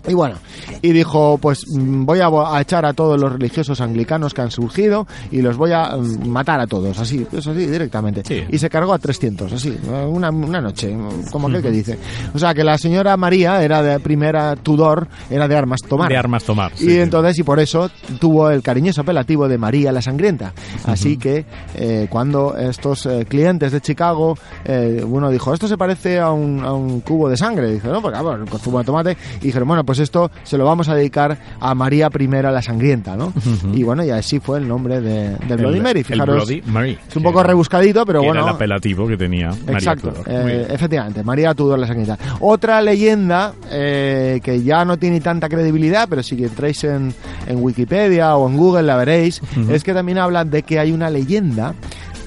Y 0.08 0.14
bueno, 0.14 0.36
y 0.80 0.92
dijo, 0.92 1.38
pues 1.38 1.64
mm, 1.68 2.04
voy 2.04 2.20
a, 2.20 2.26
a 2.28 2.60
echar 2.60 2.84
a 2.84 2.92
todos 2.92 3.20
los 3.20 3.32
religiosos 3.32 3.80
anglicanos 3.80 4.34
que 4.34 4.40
han 4.42 4.50
surgido 4.50 5.06
y 5.30 5.42
los 5.42 5.56
voy 5.56 5.72
a 5.72 5.96
mm, 5.96 6.28
matar 6.28 6.60
a 6.60 6.66
todos, 6.66 6.98
así, 6.98 7.26
pues 7.30 7.46
así 7.46 7.66
directamente. 7.66 8.22
Sí. 8.24 8.44
Y 8.48 8.58
se 8.58 8.68
cargó 8.70 8.92
a 8.94 8.98
300, 8.98 9.52
así, 9.52 9.76
una, 10.08 10.30
una 10.30 10.60
noche, 10.60 10.94
como 11.30 11.48
aquel 11.48 11.62
que 11.62 11.70
dice. 11.70 11.98
O 12.34 12.38
sea, 12.38 12.54
que 12.54 12.64
la 12.64 12.78
señora 12.78 13.16
María 13.16 13.62
era 13.62 13.82
de 13.82 13.98
primera 14.00 14.56
Tudor, 14.56 15.08
era 15.30 15.46
de 15.48 15.56
armas 15.56 15.80
tomar. 15.88 16.08
De 16.08 16.16
armas 16.16 16.44
tomar. 16.44 16.72
sí, 16.74 16.90
Y 16.90 16.98
entonces, 16.98 17.38
y 17.38 17.42
por 17.42 17.60
eso 17.60 17.90
tuvo 18.18 18.31
el 18.50 18.62
cariñoso 18.62 19.02
apelativo 19.02 19.48
de 19.48 19.58
María 19.58 19.92
la 19.92 20.02
Sangrienta. 20.02 20.52
Así 20.86 21.16
que 21.16 21.44
eh, 21.76 22.06
cuando 22.10 22.56
estos 22.56 23.06
eh, 23.06 23.26
clientes 23.28 23.72
de 23.72 23.80
Chicago, 23.80 24.36
eh, 24.64 25.04
uno 25.06 25.30
dijo, 25.30 25.52
esto 25.54 25.68
se 25.68 25.76
parece 25.76 26.18
a 26.18 26.30
un, 26.30 26.64
a 26.64 26.72
un 26.72 27.00
cubo 27.00 27.28
de 27.28 27.36
sangre, 27.36 27.70
dice, 27.72 27.88
no, 27.88 28.00
porque 28.00 28.18
claro, 28.18 28.44
con 28.46 28.60
zumo 28.60 28.78
de 28.78 28.84
tomate, 28.84 29.16
y 29.40 29.46
dijeron, 29.46 29.68
bueno, 29.68 29.84
pues 29.84 29.98
esto 29.98 30.30
se 30.42 30.56
lo 30.58 30.64
vamos 30.64 30.88
a 30.88 30.94
dedicar 30.94 31.36
a 31.60 31.74
María 31.74 32.08
I 32.18 32.26
la 32.28 32.62
Sangrienta, 32.62 33.16
¿no? 33.16 33.32
Y 33.74 33.82
bueno, 33.82 34.04
y 34.04 34.10
así 34.10 34.40
fue 34.40 34.58
el 34.58 34.68
nombre 34.68 35.00
de, 35.00 35.36
del 35.36 35.58
Bloody 35.58 35.80
Mary, 35.80 36.00
el 36.00 36.04
fijaros. 36.06 36.36
Bloody 36.36 36.62
Mary, 36.66 36.98
Es 37.08 37.16
un 37.16 37.22
poco 37.22 37.40
era- 37.40 37.48
rebuscadito, 37.48 38.04
pero 38.06 38.22
bueno. 38.22 38.40
Era 38.40 38.50
el 38.50 38.54
apelativo 38.56 39.06
que 39.06 39.16
tenía 39.16 39.50
María 39.50 39.72
Exacto, 39.78 40.10
Tudor. 40.10 40.30
efectivamente, 40.70 41.22
María 41.22 41.54
Tudor 41.54 41.78
la 41.78 41.86
Sangrienta. 41.86 42.18
Otra 42.40 42.80
leyenda 42.80 43.52
que 43.70 44.62
ya 44.64 44.84
no 44.84 44.96
tiene 44.98 45.20
tanta 45.20 45.48
credibilidad, 45.48 46.06
pero 46.08 46.22
si 46.22 46.42
entráis 46.42 46.82
en, 46.84 47.12
en 47.46 47.62
Wikipedia 47.62 48.21
o 48.22 48.48
en 48.48 48.56
Google 48.56 48.82
la 48.84 48.96
veréis, 48.96 49.40
es 49.70 49.84
que 49.84 49.92
también 49.92 50.18
hablan 50.18 50.50
de 50.50 50.62
que 50.62 50.78
hay 50.78 50.92
una 50.92 51.10
leyenda 51.10 51.74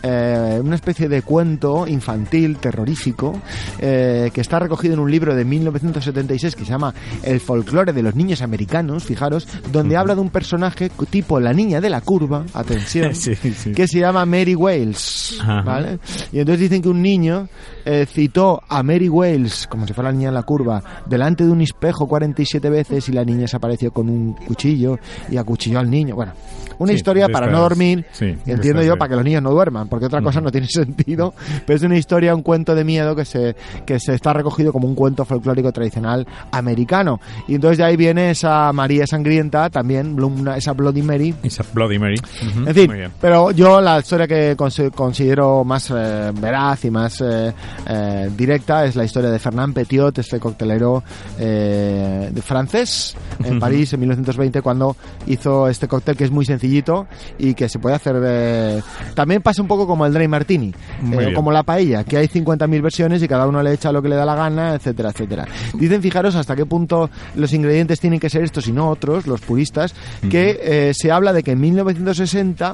eh, 0.07 0.59
una 0.63 0.75
especie 0.75 1.09
de 1.09 1.23
cuento 1.23 1.87
infantil, 1.87 2.57
terrorífico, 2.57 3.41
eh, 3.79 4.29
que 4.31 4.41
está 4.41 4.59
recogido 4.59 4.93
en 4.93 4.99
un 4.99 5.09
libro 5.09 5.33
de 5.35 5.43
1976 5.45 6.55
que 6.55 6.63
se 6.63 6.69
llama 6.69 6.93
El 7.23 7.39
folclore 7.39 7.91
de 7.91 8.03
los 8.03 8.15
niños 8.15 8.41
americanos, 8.43 9.03
fijaros, 9.03 9.47
donde 9.71 9.97
habla 9.97 10.13
de 10.13 10.21
un 10.21 10.29
personaje 10.29 10.91
tipo 11.09 11.39
la 11.39 11.53
niña 11.53 11.81
de 11.81 11.89
la 11.89 12.01
curva, 12.01 12.45
atención, 12.53 13.15
Sí, 13.25 13.33
sí. 13.35 13.71
que 13.71 13.87
se 13.87 13.99
llama 13.99 14.25
Mary 14.25 14.53
Wales, 14.55 15.37
Ajá. 15.41 15.61
¿vale? 15.63 15.99
Y 16.31 16.39
entonces 16.39 16.61
dicen 16.61 16.81
que 16.83 16.89
un 16.89 17.01
niño 17.01 17.47
eh, 17.85 18.05
citó 18.07 18.61
a 18.69 18.83
Mary 18.83 19.09
Wales, 19.09 19.65
como 19.67 19.87
si 19.87 19.93
fuera 19.93 20.11
la 20.11 20.17
niña 20.17 20.27
en 20.29 20.35
la 20.35 20.43
curva, 20.43 20.83
delante 21.07 21.43
de 21.43 21.49
un 21.51 21.61
espejo 21.61 22.07
47 22.07 22.69
veces 22.69 23.09
y 23.09 23.11
la 23.11 23.23
niña 23.25 23.47
se 23.47 23.57
apareció 23.57 23.91
con 23.91 24.09
un 24.09 24.33
cuchillo 24.33 24.99
y 25.29 25.37
acuchilló 25.37 25.79
al 25.79 25.89
niño. 25.89 26.15
Bueno, 26.15 26.33
una 26.77 26.91
Sí, 26.91 26.97
historia 26.97 27.27
de 27.27 27.33
para 27.33 27.47
no 27.47 27.61
dormir, 27.61 28.05
de 28.19 28.37
entiendo 28.45 28.81
yo, 28.83 28.91
de- 28.93 28.97
para 28.97 29.09
que 29.09 29.15
los 29.15 29.23
niños 29.25 29.41
no 29.41 29.51
duerman, 29.51 29.87
porque 29.95 30.05
otra 30.07 30.21
cosa 30.21 30.41
no 30.41 30.51
tiene 30.51 30.67
sentido, 30.69 31.33
pero 31.65 31.77
es 31.77 31.83
una 31.83 31.97
historia, 31.97 32.35
un 32.35 32.41
cuento 32.43 32.75
de 32.75 32.83
miedo 32.83 33.15
que 33.15 33.25
se, 33.25 33.55
que 33.85 33.99
se 33.99 34.13
está 34.13 34.33
recogido 34.33 34.71
como 34.73 34.87
un 34.87 34.95
cuento 34.95 35.25
folclórico 35.25 35.71
tradicional 35.71 36.27
americano. 36.51 37.19
Y 37.47 37.55
entonces 37.55 37.77
de 37.77 37.83
ahí 37.85 37.95
viene 37.95 38.31
esa 38.31 38.71
María 38.73 39.07
Sangrienta, 39.07 39.69
también, 39.69 40.21
una- 40.21 40.57
esa 40.57 40.73
Bloody 40.73 41.01
Mary, 41.01 41.33
Esa 41.43 41.63
Bloody 41.73 41.99
Mary. 41.99 42.15
Ujú, 42.41 42.67
en 42.67 42.73
fin, 42.75 42.91
pero 43.21 43.51
yo 43.51 43.81
la 43.81 43.99
historia 43.99 44.27
que 44.27 44.55
consi- 44.57 44.91
considero 44.91 45.63
más 45.63 45.91
eh, 45.95 46.31
veraz 46.39 46.85
y 46.85 46.91
más 46.91 47.21
eh, 47.21 47.53
eh, 47.87 48.29
directa 48.35 48.85
es 48.85 48.95
la 48.95 49.03
historia 49.05 49.29
de 49.29 49.39
Fernand 49.39 49.73
Petiot, 49.73 50.17
este 50.17 50.39
coctelero 50.39 51.03
eh, 51.39 52.29
de 52.31 52.41
francés 52.41 53.15
en 53.43 53.59
París 53.59 53.93
en 53.93 53.99
1920 53.99 54.61
cuando 54.61 54.95
hizo 55.27 55.67
este 55.67 55.87
cóctel 55.87 56.15
que 56.15 56.23
es 56.25 56.31
muy 56.31 56.45
sencillito 56.45 57.07
y 57.37 57.53
que 57.53 57.69
se 57.69 57.79
puede 57.79 57.95
hacer. 57.95 58.15
eh, 58.23 58.81
también 59.13 59.41
pasa 59.41 59.61
un 59.61 59.67
poco 59.67 59.74
poco 59.75 59.87
como 59.87 60.05
el 60.05 60.13
Dry 60.13 60.27
Martini, 60.27 60.73
eh, 61.11 61.33
como 61.33 61.51
la 61.51 61.63
paella, 61.63 62.03
que 62.03 62.17
hay 62.17 62.27
50.000 62.27 62.81
versiones 62.81 63.21
y 63.21 63.27
cada 63.27 63.45
uno 63.45 63.61
le 63.61 63.73
echa 63.73 63.91
lo 63.91 64.01
que 64.01 64.07
le 64.07 64.15
da 64.15 64.25
la 64.25 64.35
gana, 64.35 64.73
etcétera, 64.75 65.09
etcétera. 65.09 65.45
Dicen, 65.73 66.01
fijaros 66.01 66.35
hasta 66.35 66.55
qué 66.55 66.65
punto 66.65 67.09
los 67.35 67.51
ingredientes 67.53 67.99
tienen 67.99 68.19
que 68.19 68.29
ser 68.29 68.43
estos 68.43 68.67
y 68.67 68.71
no 68.71 68.89
otros, 68.89 69.27
los 69.27 69.41
puristas, 69.41 69.93
que 70.29 70.59
eh, 70.61 70.93
se 70.93 71.11
habla 71.11 71.33
de 71.33 71.43
que 71.43 71.51
en 71.51 71.59
1960 71.59 72.73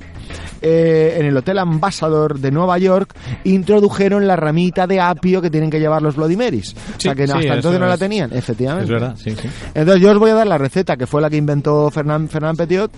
eh, 0.61 1.15
en 1.17 1.25
el 1.25 1.35
Hotel 1.35 1.57
Ambassador 1.57 2.39
de 2.39 2.51
Nueva 2.51 2.77
York 2.77 3.15
introdujeron 3.45 4.27
la 4.27 4.35
ramita 4.35 4.85
de 4.85 4.99
apio 4.99 5.41
que 5.41 5.49
tienen 5.49 5.71
que 5.71 5.79
llevar 5.79 6.03
los 6.03 6.15
Bloody 6.15 6.37
Marys. 6.37 6.75
o 6.97 7.01
sea 7.01 7.15
que 7.15 7.25
sí, 7.25 7.33
hasta 7.33 7.55
entonces 7.55 7.79
no 7.79 7.87
la 7.87 7.97
tenían, 7.97 8.31
efectivamente. 8.31 8.83
Es 8.85 8.89
verdad, 8.89 9.15
sí. 9.17 9.35
Entonces 9.73 10.01
yo 10.01 10.11
os 10.11 10.19
voy 10.19 10.29
a 10.29 10.35
dar 10.35 10.47
la 10.47 10.59
receta 10.59 10.97
que 10.97 11.07
fue 11.07 11.19
la 11.19 11.29
que 11.29 11.37
inventó 11.37 11.89
Fernand, 11.89 12.29
Fernand 12.29 12.57
Petiot. 12.57 12.91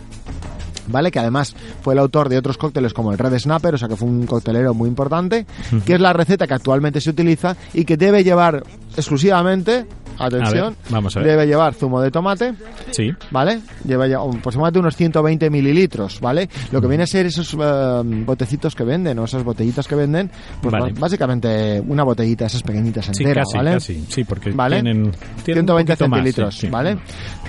¿Vale? 0.88 1.12
Que 1.12 1.20
además 1.20 1.56
fue 1.82 1.94
el 1.94 2.00
autor 2.00 2.30
de 2.30 2.38
otros 2.38 2.58
cócteles 2.58 2.94
como 2.94 3.12
el 3.12 3.18
Red 3.18 3.38
Snapper, 3.40 3.76
o 3.76 3.78
sea 3.78 3.88
que 3.88 3.96
fue 3.96 4.08
un 4.08 4.26
coctelero 4.26 4.74
muy 4.74 4.90
importante, 4.90 5.46
que 5.86 5.94
es 5.94 6.00
la 6.00 6.14
receta 6.14 6.48
que 6.48 6.54
actualmente 6.54 7.02
se 7.02 7.10
utiliza 7.10 7.56
y 7.74 7.86
que 7.86 7.98
debe 7.98 8.24
llevar 8.24 8.64
exclusivamente, 8.98 9.86
atención, 10.20 10.66
A 10.66 10.70
ver, 10.70 10.78
vamos 10.90 11.16
a 11.16 11.20
ver. 11.20 11.30
debe 11.30 11.46
llevar 11.48 11.74
zumo 11.74 12.02
de 12.02 12.12
tomate, 12.12 12.54
Sí, 12.92 13.12
¿vale? 13.32 13.60
Lleva 13.86 14.08
ya 14.08 14.22
un- 14.22 14.38
aproximadamente 14.38 14.80
unos 14.80 14.96
120 14.96 15.50
mililitros, 15.50 16.20
¿vale? 16.20 16.50
Lo 16.72 16.82
que 16.82 16.88
viene 16.88 17.04
a 17.04 17.08
ser 17.08 17.26
esos 17.26 17.54
eh, 17.60 18.02
botecitos 18.26 18.76
que 18.76 18.84
venden 18.84 19.18
o 19.20 19.26
esas 19.26 19.44
botellitas 19.44 19.88
que 19.88 19.96
venden, 19.96 20.30
pues 20.62 20.72
Vale. 20.72 20.94
básicamente 21.00 21.82
una 21.88 22.04
botellita, 22.04 22.46
esas 22.46 22.64
pequeñitas 22.64 23.06
sí, 23.06 23.12
entera, 23.24 23.42
casi, 23.44 23.58
¿vale? 23.58 23.72
casi. 23.72 24.06
Sí, 24.10 24.24
porque 24.24 24.52
¿Vale? 24.52 24.82
tienen, 24.82 25.12
tienen 25.44 25.66
120 25.66 25.72
un 25.94 25.98
poquito 25.98 26.08
más, 26.10 26.18
centilitros, 26.18 26.56
sí, 26.56 26.62
sí. 26.62 26.68
¿vale? 26.70 26.98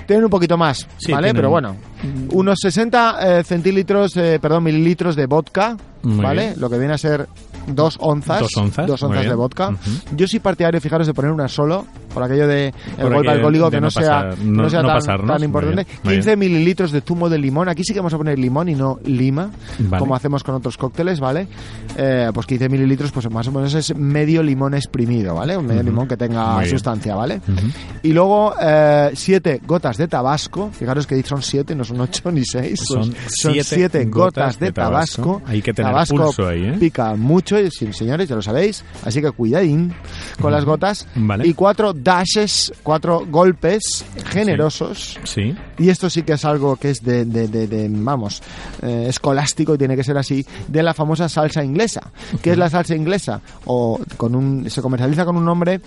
Tienen 0.07 0.25
un 0.25 0.31
poquito 0.31 0.57
más, 0.59 0.87
Sí, 0.99 1.13
¿vale? 1.13 1.29
tienen- 1.29 1.37
Pero 1.37 1.51
bueno, 1.51 1.77
unos 2.33 2.59
60 2.61 3.39
eh, 3.39 3.45
centilitros, 3.45 4.17
eh, 4.17 4.39
perdón, 4.41 4.65
mililitros 4.65 5.17
de 5.17 5.27
vodka, 5.27 5.77
Muy 6.03 6.23
¿vale? 6.25 6.43
bien. 6.49 6.55
Lo 6.61 6.69
que 6.69 6.79
viene 6.79 6.95
a 6.95 6.99
ser 6.99 7.27
dos 7.67 7.97
onzas, 7.99 8.41
Dos 8.41 8.57
onzas, 8.57 9.03
muy 9.09 9.17
de 9.19 9.25
bien. 9.25 9.37
vodka. 9.37 9.71
Yo 10.15 10.27
soy 10.29 10.39
partidario, 10.41 10.81
fijaros, 10.81 11.07
de 11.07 11.15
poner 11.15 11.31
una 11.31 11.49
solo, 11.49 11.87
por 12.15 12.23
aquello 12.23 12.47
de 12.47 12.73
el 12.99 13.13
golpe 13.13 13.31
alcohólico 13.31 13.71
que 13.71 13.81
no, 13.81 13.91
sea, 13.91 14.31
no 14.43 14.63
no- 14.63 14.71
sea 14.71 14.81
no 14.83 14.89
tan, 14.89 14.97
pasarnos. 14.99 15.37
tan 15.37 15.45
importante. 15.45 15.85
bien, 15.85 15.99
muy 16.05 16.15
15 16.15 16.37
mililitros 16.37 16.93
de 16.93 17.01
zumo 17.01 17.29
de 17.29 17.39
limón. 17.39 17.69
Aquí 17.69 17.83
sí 17.85 17.93
que 17.93 17.99
vamos 18.01 18.15
a 18.15 18.17
poner 18.17 18.39
limón 18.39 18.69
y 18.69 18.75
no 18.75 18.99
lima, 19.05 19.51
Vale. 19.81 19.99
como 20.01 20.15
hacemos 20.15 20.43
con 20.45 20.55
otros 20.55 20.77
cócteles, 20.79 21.21
¿vale? 21.21 21.49
Eh, 21.97 22.31
pues 22.33 22.47
15 22.47 22.69
mililitros, 22.69 23.11
pues 23.13 23.29
más 23.31 23.47
o 23.49 23.53
menos 23.53 23.75
es 23.75 23.95
medio 23.97 24.43
limón 24.43 24.75
exprimido, 24.75 25.35
¿vale? 25.35 25.57
Un 25.57 25.67
medio 25.67 25.83
limón 25.83 26.07
que 26.09 26.17
tenga 26.17 26.55
Muy 26.57 26.69
sustancia, 26.69 27.15
¿vale? 27.15 27.41
Y 28.03 28.13
luego 28.13 28.55
7 29.13 29.61
gotas 29.67 29.97
de 29.97 30.09
tabasco. 30.09 30.71
Fijaros 30.73 31.07
que 31.07 31.23
son 31.25 31.43
7, 31.43 31.75
no 31.75 31.85
son 31.85 32.01
8 32.01 32.31
ni 32.31 32.45
6. 32.45 32.81
Son 32.87 33.05
Son 33.05 33.15
siete 33.53 33.65
7 33.65 34.05
gotas 34.07 34.59
de 34.59 34.67
de 34.67 34.73
tabasco. 34.73 35.23
tabasco. 35.23 35.43
Hay 35.47 35.63
que 35.63 35.73
tener 35.75 35.91
tabasco 35.93 36.17
pulso 36.17 36.49
ahí, 36.49 36.65
¿eh? 36.65 36.77
pica 36.79 37.15
mucho, 37.17 37.59
y, 37.59 37.71
señores, 37.71 38.29
ya 38.29 38.37
lo 38.37 38.43
sabéis. 38.43 38.85
Así 39.05 39.21
que 39.21 39.31
cuidadín 39.33 39.93
con 40.41 40.53
las 40.53 40.65
gotas. 40.65 41.07
Vale. 41.15 41.47
Y 41.47 41.55
4 41.55 41.93
dashes, 42.05 42.73
4 42.83 43.27
golpes 43.27 44.05
generosos. 44.27 45.19
Sí, 45.25 45.57
Y 45.79 45.89
esto 45.89 46.09
sí 46.11 46.23
que 46.23 46.35
es 46.35 46.45
algo 46.45 46.77
que 46.77 46.91
es 46.91 47.03
de, 47.03 47.25
de- 47.25 47.49
de- 47.49 47.67
de, 47.67 47.89
vamos, 47.91 48.43
eh, 48.83 49.07
escolástico 49.09 49.75
y 49.75 49.79
tiene 49.79 49.97
que 49.97 50.05
ser 50.05 50.17
así, 50.19 50.45
de 50.69 50.83
la 50.83 50.95
famosa 50.95 51.29
salsa 51.29 51.65
inglesa. 51.65 52.11
¿Qué 52.43 52.53
es 52.53 52.59
la 52.59 52.71
salsa 52.71 52.95
inglesa? 52.95 53.41
O 53.65 53.99
con 54.17 54.35
un, 54.35 54.69
se 54.71 54.81
comercializa 54.83 55.25
con 55.25 55.37
un 55.37 55.45
nombre, 55.45 55.81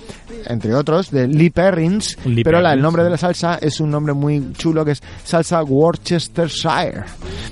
entre 0.45 0.73
otros, 0.75 1.11
de 1.11 1.27
Lee 1.27 1.49
Perrins, 1.49 2.17
Lee 2.25 2.43
pero 2.43 2.61
la- 2.61 2.73
el 2.73 2.81
nombre 2.81 3.03
de 3.03 3.09
la 3.09 3.17
salsa 3.17 3.57
es 3.61 3.79
un 3.79 3.89
nombre 3.91 4.13
muy 4.13 4.51
chulo 4.53 4.83
que 4.85 4.91
es 4.91 5.01
salsa 5.23 5.63
Worcestershire, 5.63 7.03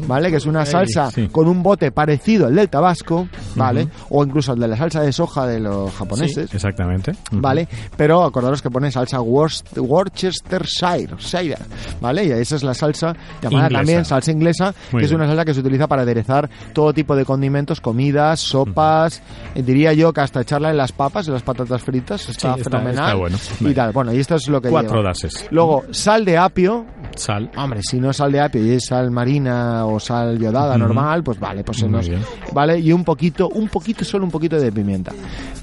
¿vale? 0.07 0.29
Que 0.31 0.37
es 0.37 0.45
una 0.45 0.65
salsa 0.65 1.11
sí. 1.11 1.27
con 1.29 1.47
un 1.47 1.61
bote 1.63 1.91
parecido 1.91 2.47
al 2.47 2.55
del 2.55 2.69
tabasco, 2.69 3.27
¿vale? 3.55 3.87
O 4.09 4.23
incluso 4.23 4.51
al 4.53 4.59
de 4.59 4.67
la 4.67 4.77
salsa 4.77 5.01
de 5.01 5.11
soja 5.13 5.45
de 5.47 5.59
los 5.59 5.91
sí, 5.91 5.97
japoneses. 5.97 6.53
exactamente. 6.53 7.13
¿vale? 7.31 7.67
Pero 7.97 8.23
acordaros 8.23 8.61
que 8.61 8.69
pone 8.69 8.91
salsa 8.91 9.19
Worc- 9.19 9.77
Worcestershire, 9.79 11.15
Shire, 11.19 11.57
¿vale? 12.01 12.24
Y 12.25 12.31
esa 12.31 12.55
es 12.55 12.63
la 12.63 12.73
salsa 12.73 13.15
llamada 13.41 13.65
Inglesa. 13.65 13.77
también 13.79 14.05
salsa 14.05 14.31
inglesa, 14.31 14.73
Muy 14.91 14.99
que 15.01 15.05
es 15.05 15.11
una 15.11 15.27
salsa 15.27 15.45
que 15.45 15.53
se 15.53 15.59
utiliza 15.59 15.87
para 15.87 16.01
aderezar 16.03 16.49
todo 16.73 16.93
tipo 16.93 17.15
de 17.15 17.25
condimentos, 17.25 17.81
comidas, 17.81 18.39
sopas, 18.39 19.21
diría 19.55 19.93
yo 19.93 20.11
que 20.13 20.21
hasta 20.21 20.41
echarla 20.41 20.69
en 20.71 20.77
las 20.77 20.91
papas, 20.91 21.27
en 21.27 21.33
las 21.33 21.43
patatas 21.43 21.81
fritas, 21.83 22.27
está 22.29 22.53
Sí, 22.55 22.59
está- 22.61 22.69
fenomenal. 22.77 23.05
está 23.05 23.15
bueno. 23.15 23.37
Y 23.61 23.73
tal, 23.73 23.91
bueno, 23.91 24.13
y 24.13 24.19
esto 24.19 24.35
es 24.35 24.47
lo 24.47 24.61
que 24.61 24.69
Cuatro 24.69 24.97
lleva. 24.97 25.09
dases. 25.09 25.47
Luego, 25.51 25.83
sal 25.91 26.25
de 26.25 26.37
apio, 26.37 26.85
Sal. 27.15 27.49
Hombre, 27.57 27.81
si 27.83 27.99
no 27.99 28.09
es 28.11 28.17
sal 28.17 28.31
de 28.31 28.39
apio 28.41 28.65
y 28.65 28.71
es 28.71 28.85
sal 28.87 29.11
marina 29.11 29.85
o 29.85 29.99
sal 29.99 30.37
yodada 30.39 30.77
normal, 30.77 31.23
pues 31.23 31.39
vale, 31.39 31.63
pues 31.63 31.77
se 31.77 31.87
nos, 31.87 32.09
vale 32.53 32.79
y 32.79 32.91
un 32.91 33.03
poquito, 33.03 33.49
un 33.49 33.67
poquito, 33.69 34.03
solo 34.05 34.25
un 34.25 34.31
poquito 34.31 34.57
de 34.59 34.71
pimienta. 34.71 35.11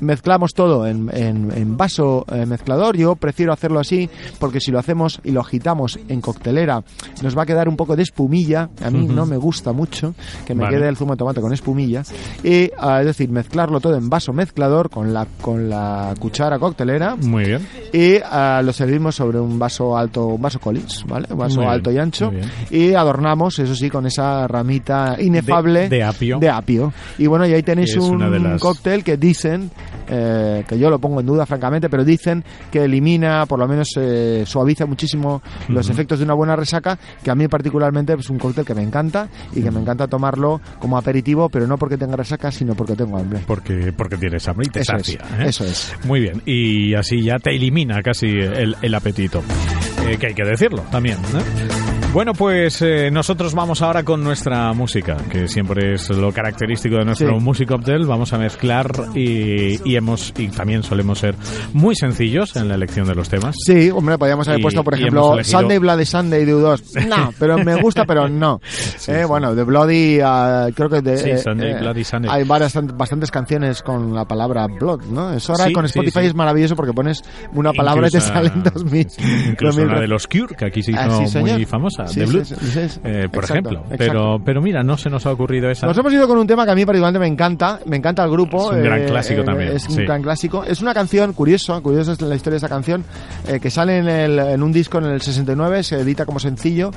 Mezclamos 0.00 0.52
todo 0.54 0.86
en, 0.86 1.10
en- 1.12 1.50
en 1.54 1.76
vaso 1.76 2.24
eh, 2.32 2.46
mezclador. 2.46 2.96
Yo 2.96 3.16
prefiero 3.16 3.52
hacerlo 3.52 3.80
así 3.80 4.08
porque 4.38 4.60
si 4.60 4.70
lo 4.70 4.78
hacemos 4.78 5.20
y 5.24 5.30
lo 5.30 5.40
agitamos 5.40 5.98
en 6.08 6.20
coctelera 6.20 6.82
nos 7.22 7.36
va 7.36 7.42
a 7.42 7.46
quedar 7.46 7.68
un 7.68 7.76
poco 7.76 7.96
de 7.96 8.02
espumilla. 8.02 8.68
A 8.84 8.90
mí 8.90 9.06
no 9.06 9.26
me 9.26 9.36
gusta 9.36 9.72
mucho 9.72 10.14
que 10.46 10.54
me 10.54 10.64
Vale. 10.64 10.76
quede 10.76 10.88
el 10.88 10.96
zumo 10.96 11.12
de 11.12 11.18
tomate 11.18 11.40
con 11.40 11.52
espumilla. 11.52 12.02
Y 12.42 12.70
ah, 12.78 13.00
es 13.00 13.06
decir, 13.06 13.30
mezclarlo 13.30 13.80
todo 13.80 13.96
en 13.96 14.08
vaso 14.08 14.32
mezclador 14.32 14.90
con 14.90 15.12
la 15.12 15.26
con 15.40 15.68
la 15.68 16.14
cuchara 16.18 16.58
coctelera 16.58 17.16
Muy 17.16 17.44
bien. 17.44 17.66
y 17.92 18.16
ah, 18.24 18.60
lo 18.64 18.72
servimos 18.72 19.14
sobre 19.16 19.38
un 19.38 19.58
vaso 19.58 19.96
alto, 19.96 20.26
un 20.26 20.42
vaso 20.42 20.58
Collins, 20.58 21.04
¿vale? 21.06 21.26
Vaso 21.42 21.56
Muy 21.56 21.64
bien, 21.66 21.72
alto 21.74 21.92
y 21.92 21.98
ancho. 21.98 22.32
Y 22.70 22.94
adornamos, 22.94 23.58
eso 23.58 23.74
sí, 23.74 23.88
con 23.90 24.06
esa 24.06 24.46
ramita 24.48 25.16
inefable 25.20 25.88
De- 25.88 25.96
de 25.96 26.02
apio. 26.04 26.38
de 26.38 26.48
apio. 26.50 26.92
Y 27.18 27.26
bueno, 27.26 27.46
y 27.46 27.52
ahí 27.52 27.62
tenéis 27.62 27.90
es 27.90 27.96
un 27.98 28.18
las- 28.42 28.60
cóctel 28.60 29.04
que 29.04 29.16
dicen, 29.16 29.70
eh, 30.08 30.64
que 30.68 30.78
yo 30.78 30.90
lo 30.90 30.98
pongo 30.98 31.20
en 31.20 31.26
duda 31.26 31.46
francamente, 31.46 31.88
pero 31.88 32.04
dicen 32.04 32.44
que 32.70 32.84
elimina, 32.84 33.46
por 33.46 33.58
lo 33.58 33.66
menos 33.68 33.88
eh, 33.96 34.44
suaviza 34.46 34.86
muchísimo 34.86 35.42
los 35.68 35.88
efectos 35.90 36.18
de 36.18 36.24
una 36.24 36.34
buena 36.34 36.56
resaca, 36.56 36.98
que 37.22 37.30
a 37.30 37.34
mí 37.34 37.48
particularmente 37.48 38.14
es 38.18 38.28
un 38.30 38.38
cóctel 38.38 38.64
que 38.64 38.74
me 38.74 38.82
encanta 38.82 39.28
y 39.54 39.62
que 39.62 39.70
me 39.70 39.80
encanta 39.80 40.06
tomarlo 40.08 40.60
como 40.78 40.96
aperitivo, 40.98 41.48
pero 41.48 41.66
no 41.66 41.78
porque 41.78 41.96
tenga 41.96 42.16
resaca, 42.16 42.50
sino 42.50 42.74
porque 42.74 42.94
tengo 42.94 43.18
hambre. 43.18 43.40
Porque, 43.46 43.92
porque 43.96 44.16
tienes 44.16 44.46
hambre 44.48 44.66
y 44.68 44.70
te 44.70 44.80
Eso 44.80 44.96
es, 44.96 45.06
sacia. 45.06 45.20
¿eh? 45.40 45.48
eso 45.48 45.64
es. 45.64 45.92
Muy 46.04 46.20
bien. 46.20 46.42
Y 46.46 46.94
así 46.94 47.22
ya 47.22 47.38
te 47.38 47.50
elimina 47.54 48.02
casi 48.02 48.26
el, 48.28 48.76
el 48.82 48.94
apetito. 48.94 49.42
Que 50.18 50.26
hay 50.26 50.34
que 50.34 50.44
decirlo 50.44 50.82
también. 50.90 51.16
¿eh? 51.18 51.81
Bueno, 52.12 52.34
pues 52.34 52.82
eh, 52.82 53.10
nosotros 53.10 53.54
vamos 53.54 53.80
ahora 53.80 54.02
con 54.02 54.22
nuestra 54.22 54.74
música, 54.74 55.16
que 55.30 55.48
siempre 55.48 55.94
es 55.94 56.10
lo 56.10 56.30
característico 56.30 56.96
de 56.96 57.06
nuestro 57.06 57.38
Sí. 57.38 57.42
Music 57.42 57.66
Cocktail. 57.68 58.04
Vamos 58.04 58.34
a 58.34 58.38
mezclar 58.38 58.90
y, 59.14 59.80
y 59.90 59.96
hemos 59.96 60.34
y 60.36 60.48
también 60.48 60.82
solemos 60.82 61.20
ser 61.20 61.34
muy 61.72 61.94
sencillos 61.96 62.54
en 62.56 62.68
la 62.68 62.74
elección 62.74 63.06
de 63.08 63.14
los 63.14 63.30
temas. 63.30 63.56
Sí, 63.64 63.90
hombre, 63.90 64.18
podríamos 64.18 64.46
haber 64.46 64.60
Y- 64.60 64.62
puesto, 64.62 64.84
por 64.84 64.92
ejemplo, 64.92 65.32
elegido- 65.38 65.58
Sunday 65.60 65.78
Bloody 65.78 66.04
Sunday 66.04 66.44
de 66.44 66.54
U2. 66.54 67.06
No, 67.08 67.32
pero 67.38 67.56
me 67.56 67.76
gusta, 67.80 68.04
pero 68.04 68.28
no. 68.28 68.60
Eh, 69.08 69.24
Bueno, 69.26 69.54
de 69.54 69.64
Bloody, 69.64 70.20
ah, 70.22 70.68
creo 70.74 70.90
que 70.90 71.00
de, 71.00 71.16
Sí, 71.16 71.30
eh, 71.30 71.38
Sunday, 71.38 71.72
eh, 71.72 71.78
Bloody 71.80 72.04
Sunday. 72.04 72.30
hay 72.30 72.44
varias, 72.44 72.74
bastantes 72.94 73.30
canciones 73.30 73.82
con 73.82 74.14
la 74.14 74.26
palabra 74.26 74.66
Blood, 74.66 75.04
¿no? 75.06 75.32
Eso 75.32 75.52
ahora 75.54 75.72
con 75.72 75.86
Spotify 75.86 76.20
es 76.26 76.34
maravilloso 76.34 76.76
porque 76.76 76.92
pones 76.92 77.22
una 77.54 77.72
palabra 77.72 78.08
y 78.08 78.10
te 78.10 78.20
salen 78.20 78.62
dos 78.62 78.84
mil. 78.84 79.06
Incluso 79.48 79.80
de 79.86 80.06
los 80.06 80.26
Cure, 80.28 80.54
que 80.56 80.66
aquí 80.66 80.82
se 80.82 80.90
hizo 80.92 81.00
Ah, 81.00 81.40
muy 81.40 81.64
famosa, 81.64 82.01
Sí, 82.08 82.20
de 82.20 82.26
sí, 82.26 82.44
sí, 82.44 82.88
sí. 82.88 83.00
eh, 83.04 83.28
por 83.32 83.44
Exacto, 83.44 83.70
ejemplo. 83.70 83.78
exacto. 83.90 83.96
Pero, 83.98 84.40
pero 84.44 84.62
mira, 84.62 84.82
no 84.82 84.96
se 84.96 85.10
nos 85.10 85.26
ha 85.26 85.32
ocurrido 85.32 85.70
esa. 85.70 85.86
Nos 85.86 85.96
hemos 85.98 86.12
ido 86.12 86.26
con 86.28 86.38
un 86.38 86.46
tema 86.46 86.64
que 86.64 86.70
a 86.72 86.74
mí 86.74 86.84
particularmente 86.84 87.18
me 87.20 87.32
encanta, 87.32 87.80
me 87.86 87.96
encanta 87.96 88.24
el 88.24 88.30
grupo. 88.30 88.70
Es 88.72 88.76
un 88.78 88.82
gran 88.84 89.04
clásico 89.04 89.44
también, 89.44 89.72
Es 89.76 89.88
un 89.88 89.96
gran 90.04 90.22
clásico. 90.22 90.64
Es 90.64 90.80
una 90.82 90.94
canción 90.94 91.32
curiosa, 91.32 91.80
curiosa 91.80 92.12
es 92.12 92.20
la 92.22 92.34
historia 92.34 92.52
de 92.54 92.56
esta 92.58 92.68
canción, 92.68 93.04
eh, 93.48 93.60
que 93.60 93.70
sale 93.70 93.98
en, 93.98 94.08
el- 94.08 94.38
en 94.38 94.62
un 94.62 94.72
disco 94.72 94.98
en 94.98 95.04
el 95.04 95.20
69, 95.20 95.82
se 95.82 95.96
edita 96.00 96.24
como 96.26 96.38
sencillo. 96.38 96.90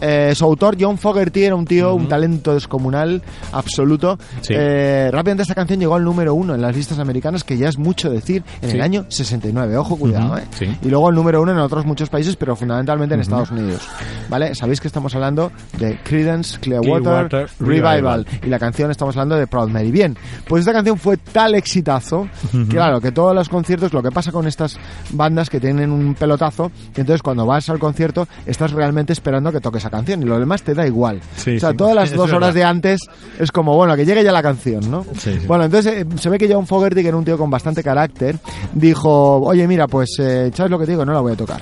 Eh, 0.00 0.32
su 0.34 0.44
autor, 0.44 0.76
John 0.80 0.98
Fogerty, 0.98 1.44
era 1.44 1.54
un 1.54 1.64
tío, 1.64 1.94
un 1.94 2.08
talento 2.08 2.54
descomunal, 2.54 3.22
absoluto. 3.52 4.18
Eh, 4.48 5.10
rápidamente 5.12 5.42
esta 5.42 5.54
canción 5.54 5.80
llegó 5.80 5.94
al 5.94 6.04
número 6.04 6.34
uno 6.34 6.54
en 6.54 6.62
las 6.62 6.74
listas 6.76 6.98
americanas, 6.98 7.44
que 7.44 7.56
ya 7.56 7.68
es 7.68 7.78
mucho 7.78 8.10
decir, 8.10 8.42
en 8.62 8.70
el 8.70 8.80
año 8.80 9.06
69. 9.08 9.76
Ojo, 9.76 9.96
cuidado, 9.96 10.38
eh. 10.38 10.42
sí. 10.50 10.66
Y 10.82 10.88
luego 10.88 11.08
el 11.10 11.14
número 11.14 11.42
uno 11.42 11.52
en 11.52 11.58
otros 11.58 11.84
muchos 11.86 12.08
países, 12.08 12.36
pero 12.36 12.56
fundamentalmente 12.56 13.14
en 13.14 13.20
Estados 13.20 13.50
Unidos. 13.50 13.80
¿Vale? 14.28 14.45
Sabéis 14.54 14.80
que 14.80 14.88
estamos 14.88 15.14
hablando 15.14 15.52
de 15.78 15.98
Creedence 16.02 16.58
Clearwater, 16.58 17.28
Clearwater 17.28 17.48
Revival. 17.60 17.96
Revival. 17.96 18.26
Y 18.44 18.48
la 18.48 18.58
canción 18.58 18.90
estamos 18.90 19.16
hablando 19.16 19.36
de 19.36 19.46
Proud 19.46 19.68
Mary. 19.68 19.90
Bien, 19.90 20.16
pues 20.48 20.60
esta 20.60 20.72
canción 20.72 20.98
fue 20.98 21.16
tal 21.16 21.54
exitazo, 21.54 22.28
que 22.52 22.66
claro, 22.66 23.00
que 23.00 23.12
todos 23.12 23.34
los 23.34 23.48
conciertos, 23.48 23.92
lo 23.92 24.02
que 24.02 24.10
pasa 24.10 24.32
con 24.32 24.46
estas 24.46 24.78
bandas 25.10 25.50
que 25.50 25.60
tienen 25.60 25.90
un 25.90 26.14
pelotazo, 26.14 26.70
que 26.94 27.02
entonces 27.02 27.22
cuando 27.22 27.46
vas 27.46 27.68
al 27.68 27.78
concierto 27.78 28.26
estás 28.46 28.72
realmente 28.72 29.12
esperando 29.12 29.52
que 29.52 29.60
toque 29.60 29.78
esa 29.78 29.90
canción 29.90 30.22
y 30.22 30.26
lo 30.26 30.38
demás 30.38 30.62
te 30.62 30.74
da 30.74 30.86
igual. 30.86 31.20
Sí, 31.36 31.56
o 31.56 31.60
sea, 31.60 31.70
sí. 31.70 31.76
todas 31.76 31.94
las 31.94 32.12
dos 32.12 32.30
horas 32.32 32.54
verdad. 32.54 32.54
de 32.54 32.64
antes 32.64 33.00
es 33.38 33.50
como, 33.52 33.74
bueno, 33.76 33.96
que 33.96 34.04
llegue 34.04 34.22
ya 34.22 34.32
la 34.32 34.42
canción, 34.42 34.90
¿no? 34.90 35.04
Sí. 35.18 35.38
Bueno, 35.46 35.64
entonces 35.64 36.02
eh, 36.02 36.06
se 36.16 36.30
ve 36.30 36.38
que 36.38 36.52
John 36.52 36.66
Fogerty, 36.66 37.02
que 37.02 37.08
era 37.08 37.16
un 37.16 37.24
tío 37.24 37.38
con 37.38 37.50
bastante 37.50 37.82
carácter, 37.82 38.38
dijo, 38.74 39.38
oye, 39.38 39.66
mira, 39.66 39.86
pues, 39.86 40.10
eh, 40.18 40.50
¿sabes 40.54 40.70
lo 40.70 40.78
que 40.78 40.86
te 40.86 40.92
digo? 40.92 41.04
No 41.04 41.12
la 41.12 41.20
voy 41.20 41.32
a 41.32 41.36
tocar. 41.36 41.60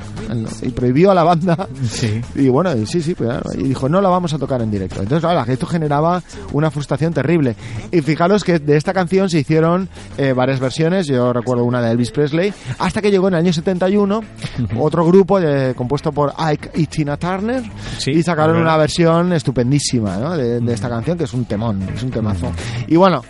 y 0.62 0.70
prohibió 0.70 1.10
a 1.10 1.14
la 1.14 1.24
banda. 1.24 1.68
Y 2.34 2.48
bueno, 2.48 2.73
y 2.76 2.86
sí, 2.86 3.02
sí, 3.02 3.14
pues, 3.14 3.30
y 3.56 3.64
dijo, 3.64 3.88
no 3.88 4.00
la 4.00 4.08
vamos 4.08 4.32
a 4.34 4.38
tocar 4.38 4.60
en 4.62 4.70
directo. 4.70 5.00
Entonces, 5.00 5.20
claro, 5.20 5.50
esto 5.50 5.66
generaba 5.66 6.22
una 6.52 6.70
frustración 6.70 7.12
terrible. 7.12 7.56
Y 7.90 8.00
fijaros 8.00 8.44
que 8.44 8.58
de 8.58 8.76
esta 8.76 8.92
canción 8.92 9.28
se 9.30 9.40
hicieron 9.40 9.88
eh, 10.16 10.32
varias 10.32 10.60
versiones, 10.60 11.06
yo 11.06 11.32
recuerdo 11.32 11.64
una 11.64 11.80
de 11.80 11.90
Elvis 11.90 12.10
Presley, 12.10 12.52
hasta 12.78 13.00
que 13.00 13.10
llegó 13.10 13.28
en 13.28 13.34
el 13.34 13.40
año 13.40 13.52
71 13.52 14.20
otro 14.78 15.04
grupo 15.06 15.40
eh, 15.40 15.74
compuesto 15.76 16.12
por 16.12 16.32
Ike 16.36 16.70
y 16.74 16.86
Tina 16.86 17.16
Turner 17.16 17.62
Sí, 17.98 18.10
y 18.10 18.22
sacaron 18.22 18.56
una 18.56 18.76
versión 18.76 19.32
estupendísima 19.32 20.16
¿no? 20.16 20.36
de, 20.36 20.60
de 20.60 20.72
esta 20.72 20.88
canción, 20.88 21.16
que 21.18 21.24
es 21.24 21.32
un 21.32 21.44
temón, 21.44 21.82
es 21.94 22.02
un 22.02 22.10
temazo. 22.10 22.50
Y 22.86 22.96
bueno, 22.96 23.22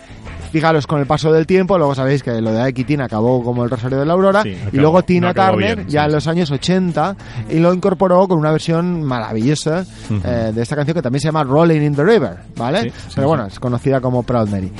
fijaros, 0.55 0.87
con 0.87 0.99
el 1.01 1.05
paso 1.05 1.31
del 1.33 1.45
tiempo, 1.45 1.77
luego 1.77 1.93
sabéis 1.93 2.23
que 2.23 2.39
lo 2.41 2.51
de 2.53 2.61
Ike 2.61 2.81
y 2.81 2.85
Tina 2.85 3.05
acabó 3.05 3.43
como 3.43 3.63
el 3.65 3.69
Rosario 3.69 3.99
de 3.99 4.05
la 4.05 4.13
Aurora, 4.13 4.41
Sí, 4.43 4.53
acabó- 4.55 4.69
y 4.71 4.77
luego 4.77 5.03
Tina 5.03 5.27
no 5.27 5.33
Turner, 5.33 5.75
bien, 5.75 5.87
ya 5.89 6.01
sí, 6.01 6.05
en 6.07 6.11
los 6.13 6.27
años 6.27 6.51
80, 6.51 7.15
y 7.49 7.59
lo 7.59 7.73
incorporó 7.73 8.25
con 8.27 8.37
una 8.39 8.51
versión 8.51 9.03
maravillosa 9.03 9.85
eh, 10.23 10.51
de 10.55 10.61
esta 10.61 10.75
canción 10.75 10.95
que 10.95 11.01
también 11.01 11.19
se 11.19 11.27
llama 11.27 11.43
Rolling 11.43 11.81
in 11.81 11.95
the 11.95 12.03
River, 12.03 12.37
¿vale? 12.55 12.83
Sí, 12.83 12.91
Pero 13.15 13.27
bueno, 13.27 13.45
es 13.47 13.59
conocida 13.59 13.99
como 13.99 14.23
Proud 14.23 14.47
Mary. 14.49 14.71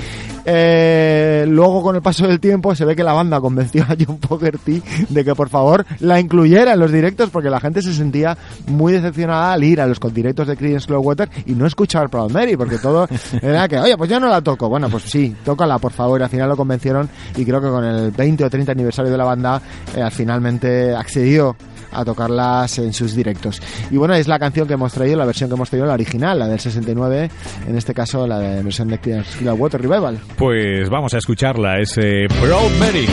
Eh, 0.45 1.45
luego, 1.47 1.81
con 1.81 1.95
el 1.95 2.01
paso 2.01 2.27
del 2.27 2.39
tiempo, 2.39 2.75
se 2.75 2.85
ve 2.85 2.95
que 2.95 3.03
la 3.03 3.13
banda 3.13 3.39
convenció 3.41 3.83
a 3.83 3.95
John 3.99 4.19
Fogerty 4.19 4.81
de 5.09 5.25
que 5.25 5.35
por 5.35 5.49
favor 5.49 5.85
la 5.99 6.19
incluyera 6.19 6.73
en 6.73 6.79
los 6.79 6.91
directos 6.91 7.29
porque 7.31 7.49
la 7.49 7.59
gente 7.59 7.81
se 7.81 7.93
sentía 7.93 8.37
muy 8.67 8.93
decepcionada 8.93 9.53
al 9.53 9.63
ir 9.63 9.81
a 9.81 9.87
los 9.87 9.99
directos 10.13 10.47
de 10.47 10.55
Creedence 10.55 10.87
Clearwater 10.87 11.29
y 11.45 11.53
no 11.53 11.65
escuchar 11.65 12.09
Proud 12.09 12.31
Mary 12.31 12.55
porque 12.55 12.77
todo 12.77 13.07
era 13.41 13.67
que, 13.67 13.79
oye, 13.79 13.97
pues 13.97 14.09
yo 14.09 14.19
no 14.19 14.27
la 14.27 14.41
toco. 14.41 14.69
Bueno, 14.69 14.89
pues 14.89 15.03
sí, 15.03 15.35
tócala 15.43 15.79
por 15.79 15.91
favor. 15.91 16.21
Al 16.21 16.29
final 16.29 16.49
lo 16.49 16.57
convencieron 16.57 17.09
y 17.35 17.43
creo 17.43 17.61
que 17.61 17.67
con 17.67 17.83
el 17.83 18.11
20 18.11 18.45
o 18.45 18.49
30 18.49 18.71
aniversario 18.71 19.11
de 19.11 19.17
la 19.17 19.25
banda, 19.25 19.61
eh, 19.95 20.07
finalmente 20.11 20.93
accedió 20.95 21.55
a 21.95 22.05
tocarlas 22.05 22.77
en 22.79 22.93
sus 22.93 23.15
directos. 23.15 23.61
Y 23.91 23.97
bueno, 23.97 24.13
es 24.13 24.27
la 24.27 24.39
canción 24.39 24.67
que 24.67 24.73
hemos 24.73 24.93
traído, 24.93 25.17
la 25.17 25.25
versión 25.25 25.49
que 25.49 25.55
hemos 25.55 25.69
traído, 25.69 25.87
la 25.87 25.93
original, 25.93 26.39
la 26.39 26.47
del 26.47 26.59
69, 26.59 27.29
en 27.67 27.77
este 27.77 27.93
caso 27.93 28.27
la 28.27 28.39
de 28.39 28.63
versión 28.63 28.87
de 28.87 28.99
Clearwater 28.99 29.81
Revival. 29.81 30.19
Pues 30.35 30.89
vamos 30.89 31.13
a 31.13 31.17
escucharla, 31.17 31.79
ese 31.79 32.27
Proud 32.41 32.71
Mary. 32.79 33.05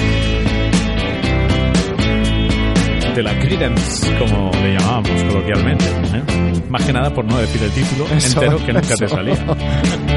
De 3.14 3.22
la 3.22 3.38
Credence, 3.38 4.18
como 4.18 4.50
le 4.52 4.78
llamábamos 4.78 5.22
coloquialmente. 5.24 5.84
¿eh? 5.84 6.62
Más 6.70 6.82
que 6.84 6.92
nada 6.94 7.12
por 7.12 7.26
no 7.26 7.36
decir 7.36 7.62
el 7.62 7.70
título 7.70 8.06
Eso, 8.06 8.42
entero 8.42 8.64
que 8.64 8.72
nunca 8.72 8.96
te 8.96 9.08
salía. 9.08 9.36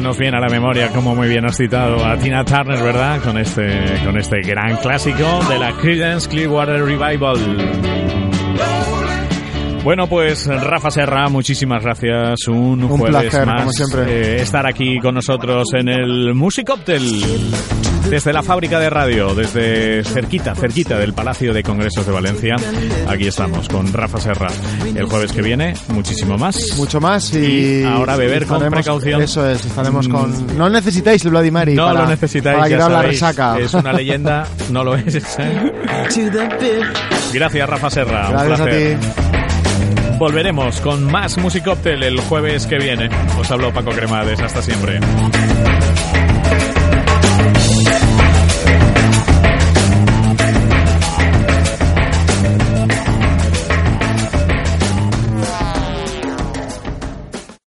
Nos 0.00 0.16
viene 0.16 0.36
a 0.36 0.40
la 0.40 0.48
memoria, 0.48 0.90
como 0.90 1.14
muy 1.14 1.28
bien 1.28 1.44
has 1.44 1.56
citado 1.56 2.04
a 2.04 2.16
Tina 2.16 2.44
Turner, 2.44 2.80
¿verdad? 2.82 3.20
Con 3.20 3.36
este, 3.36 4.00
con 4.04 4.16
este 4.16 4.40
gran 4.42 4.76
clásico 4.76 5.40
de 5.48 5.58
la 5.58 5.72
Creedence 5.72 6.28
Clearwater 6.28 6.84
Revival. 6.84 8.27
Bueno, 9.84 10.06
pues 10.06 10.46
Rafa 10.46 10.90
Serra, 10.90 11.28
muchísimas 11.28 11.82
gracias. 11.82 12.46
Un, 12.48 12.82
Un 12.84 12.88
jueves 12.88 13.08
placer, 13.30 13.46
más 13.46 13.60
como 13.62 13.72
siempre. 13.72 14.36
eh, 14.36 14.42
estar 14.42 14.66
aquí 14.66 14.98
con 15.00 15.14
nosotros 15.14 15.68
en 15.74 15.88
el 15.88 16.34
Musicoptel. 16.34 17.02
Desde 18.10 18.32
la 18.32 18.42
fábrica 18.42 18.80
de 18.80 18.88
radio, 18.88 19.34
desde 19.34 20.02
cerquita, 20.02 20.54
cerquita 20.54 20.98
del 20.98 21.12
Palacio 21.12 21.52
de 21.52 21.62
Congresos 21.62 22.06
de 22.06 22.12
Valencia. 22.12 22.56
Aquí 23.06 23.26
estamos 23.26 23.68
con 23.68 23.92
Rafa 23.92 24.18
Serra. 24.18 24.48
El 24.94 25.04
jueves 25.04 25.30
que 25.32 25.42
viene, 25.42 25.74
muchísimo 25.88 26.38
más. 26.38 26.56
Mucho 26.78 27.00
más 27.02 27.34
y, 27.34 27.80
Y 27.80 27.84
ahora 27.84 28.16
beber 28.16 28.46
con 28.46 28.60
precaución. 28.70 29.20
Eso 29.22 29.46
es, 29.48 29.64
estaremos 29.64 30.08
Mm. 30.08 30.10
con... 30.12 30.56
No 30.58 30.70
necesitáis 30.70 31.22
el 31.26 31.30
Bloody 31.32 31.50
Mary 31.50 31.74
No 31.74 31.86
para, 31.86 32.02
lo 32.02 32.08
necesitáis, 32.08 32.56
para 32.56 32.68
ya 32.68 32.76
quitar 32.76 32.90
la 32.90 32.96
sabéis. 32.98 33.20
resaca. 33.20 33.58
Es 33.58 33.74
una 33.74 33.92
leyenda, 33.92 34.46
no 34.70 34.84
lo 34.84 34.96
es. 34.96 35.14
¿eh? 35.38 35.72
Gracias, 37.34 37.68
Rafa 37.68 37.90
Serra. 37.90 38.26
un 38.28 38.32
Gracias 38.32 38.60
a 38.60 38.64
placer. 38.64 38.98
ti. 38.98 39.37
Volveremos 40.18 40.80
con 40.80 41.04
más 41.04 41.38
Musicoptel 41.38 42.02
el 42.02 42.20
jueves 42.20 42.66
que 42.66 42.78
viene. 42.78 43.08
Os 43.38 43.48
hablo 43.52 43.72
Paco 43.72 43.90
Cremades. 43.90 44.40
Hasta 44.40 44.60
siempre. 44.60 44.98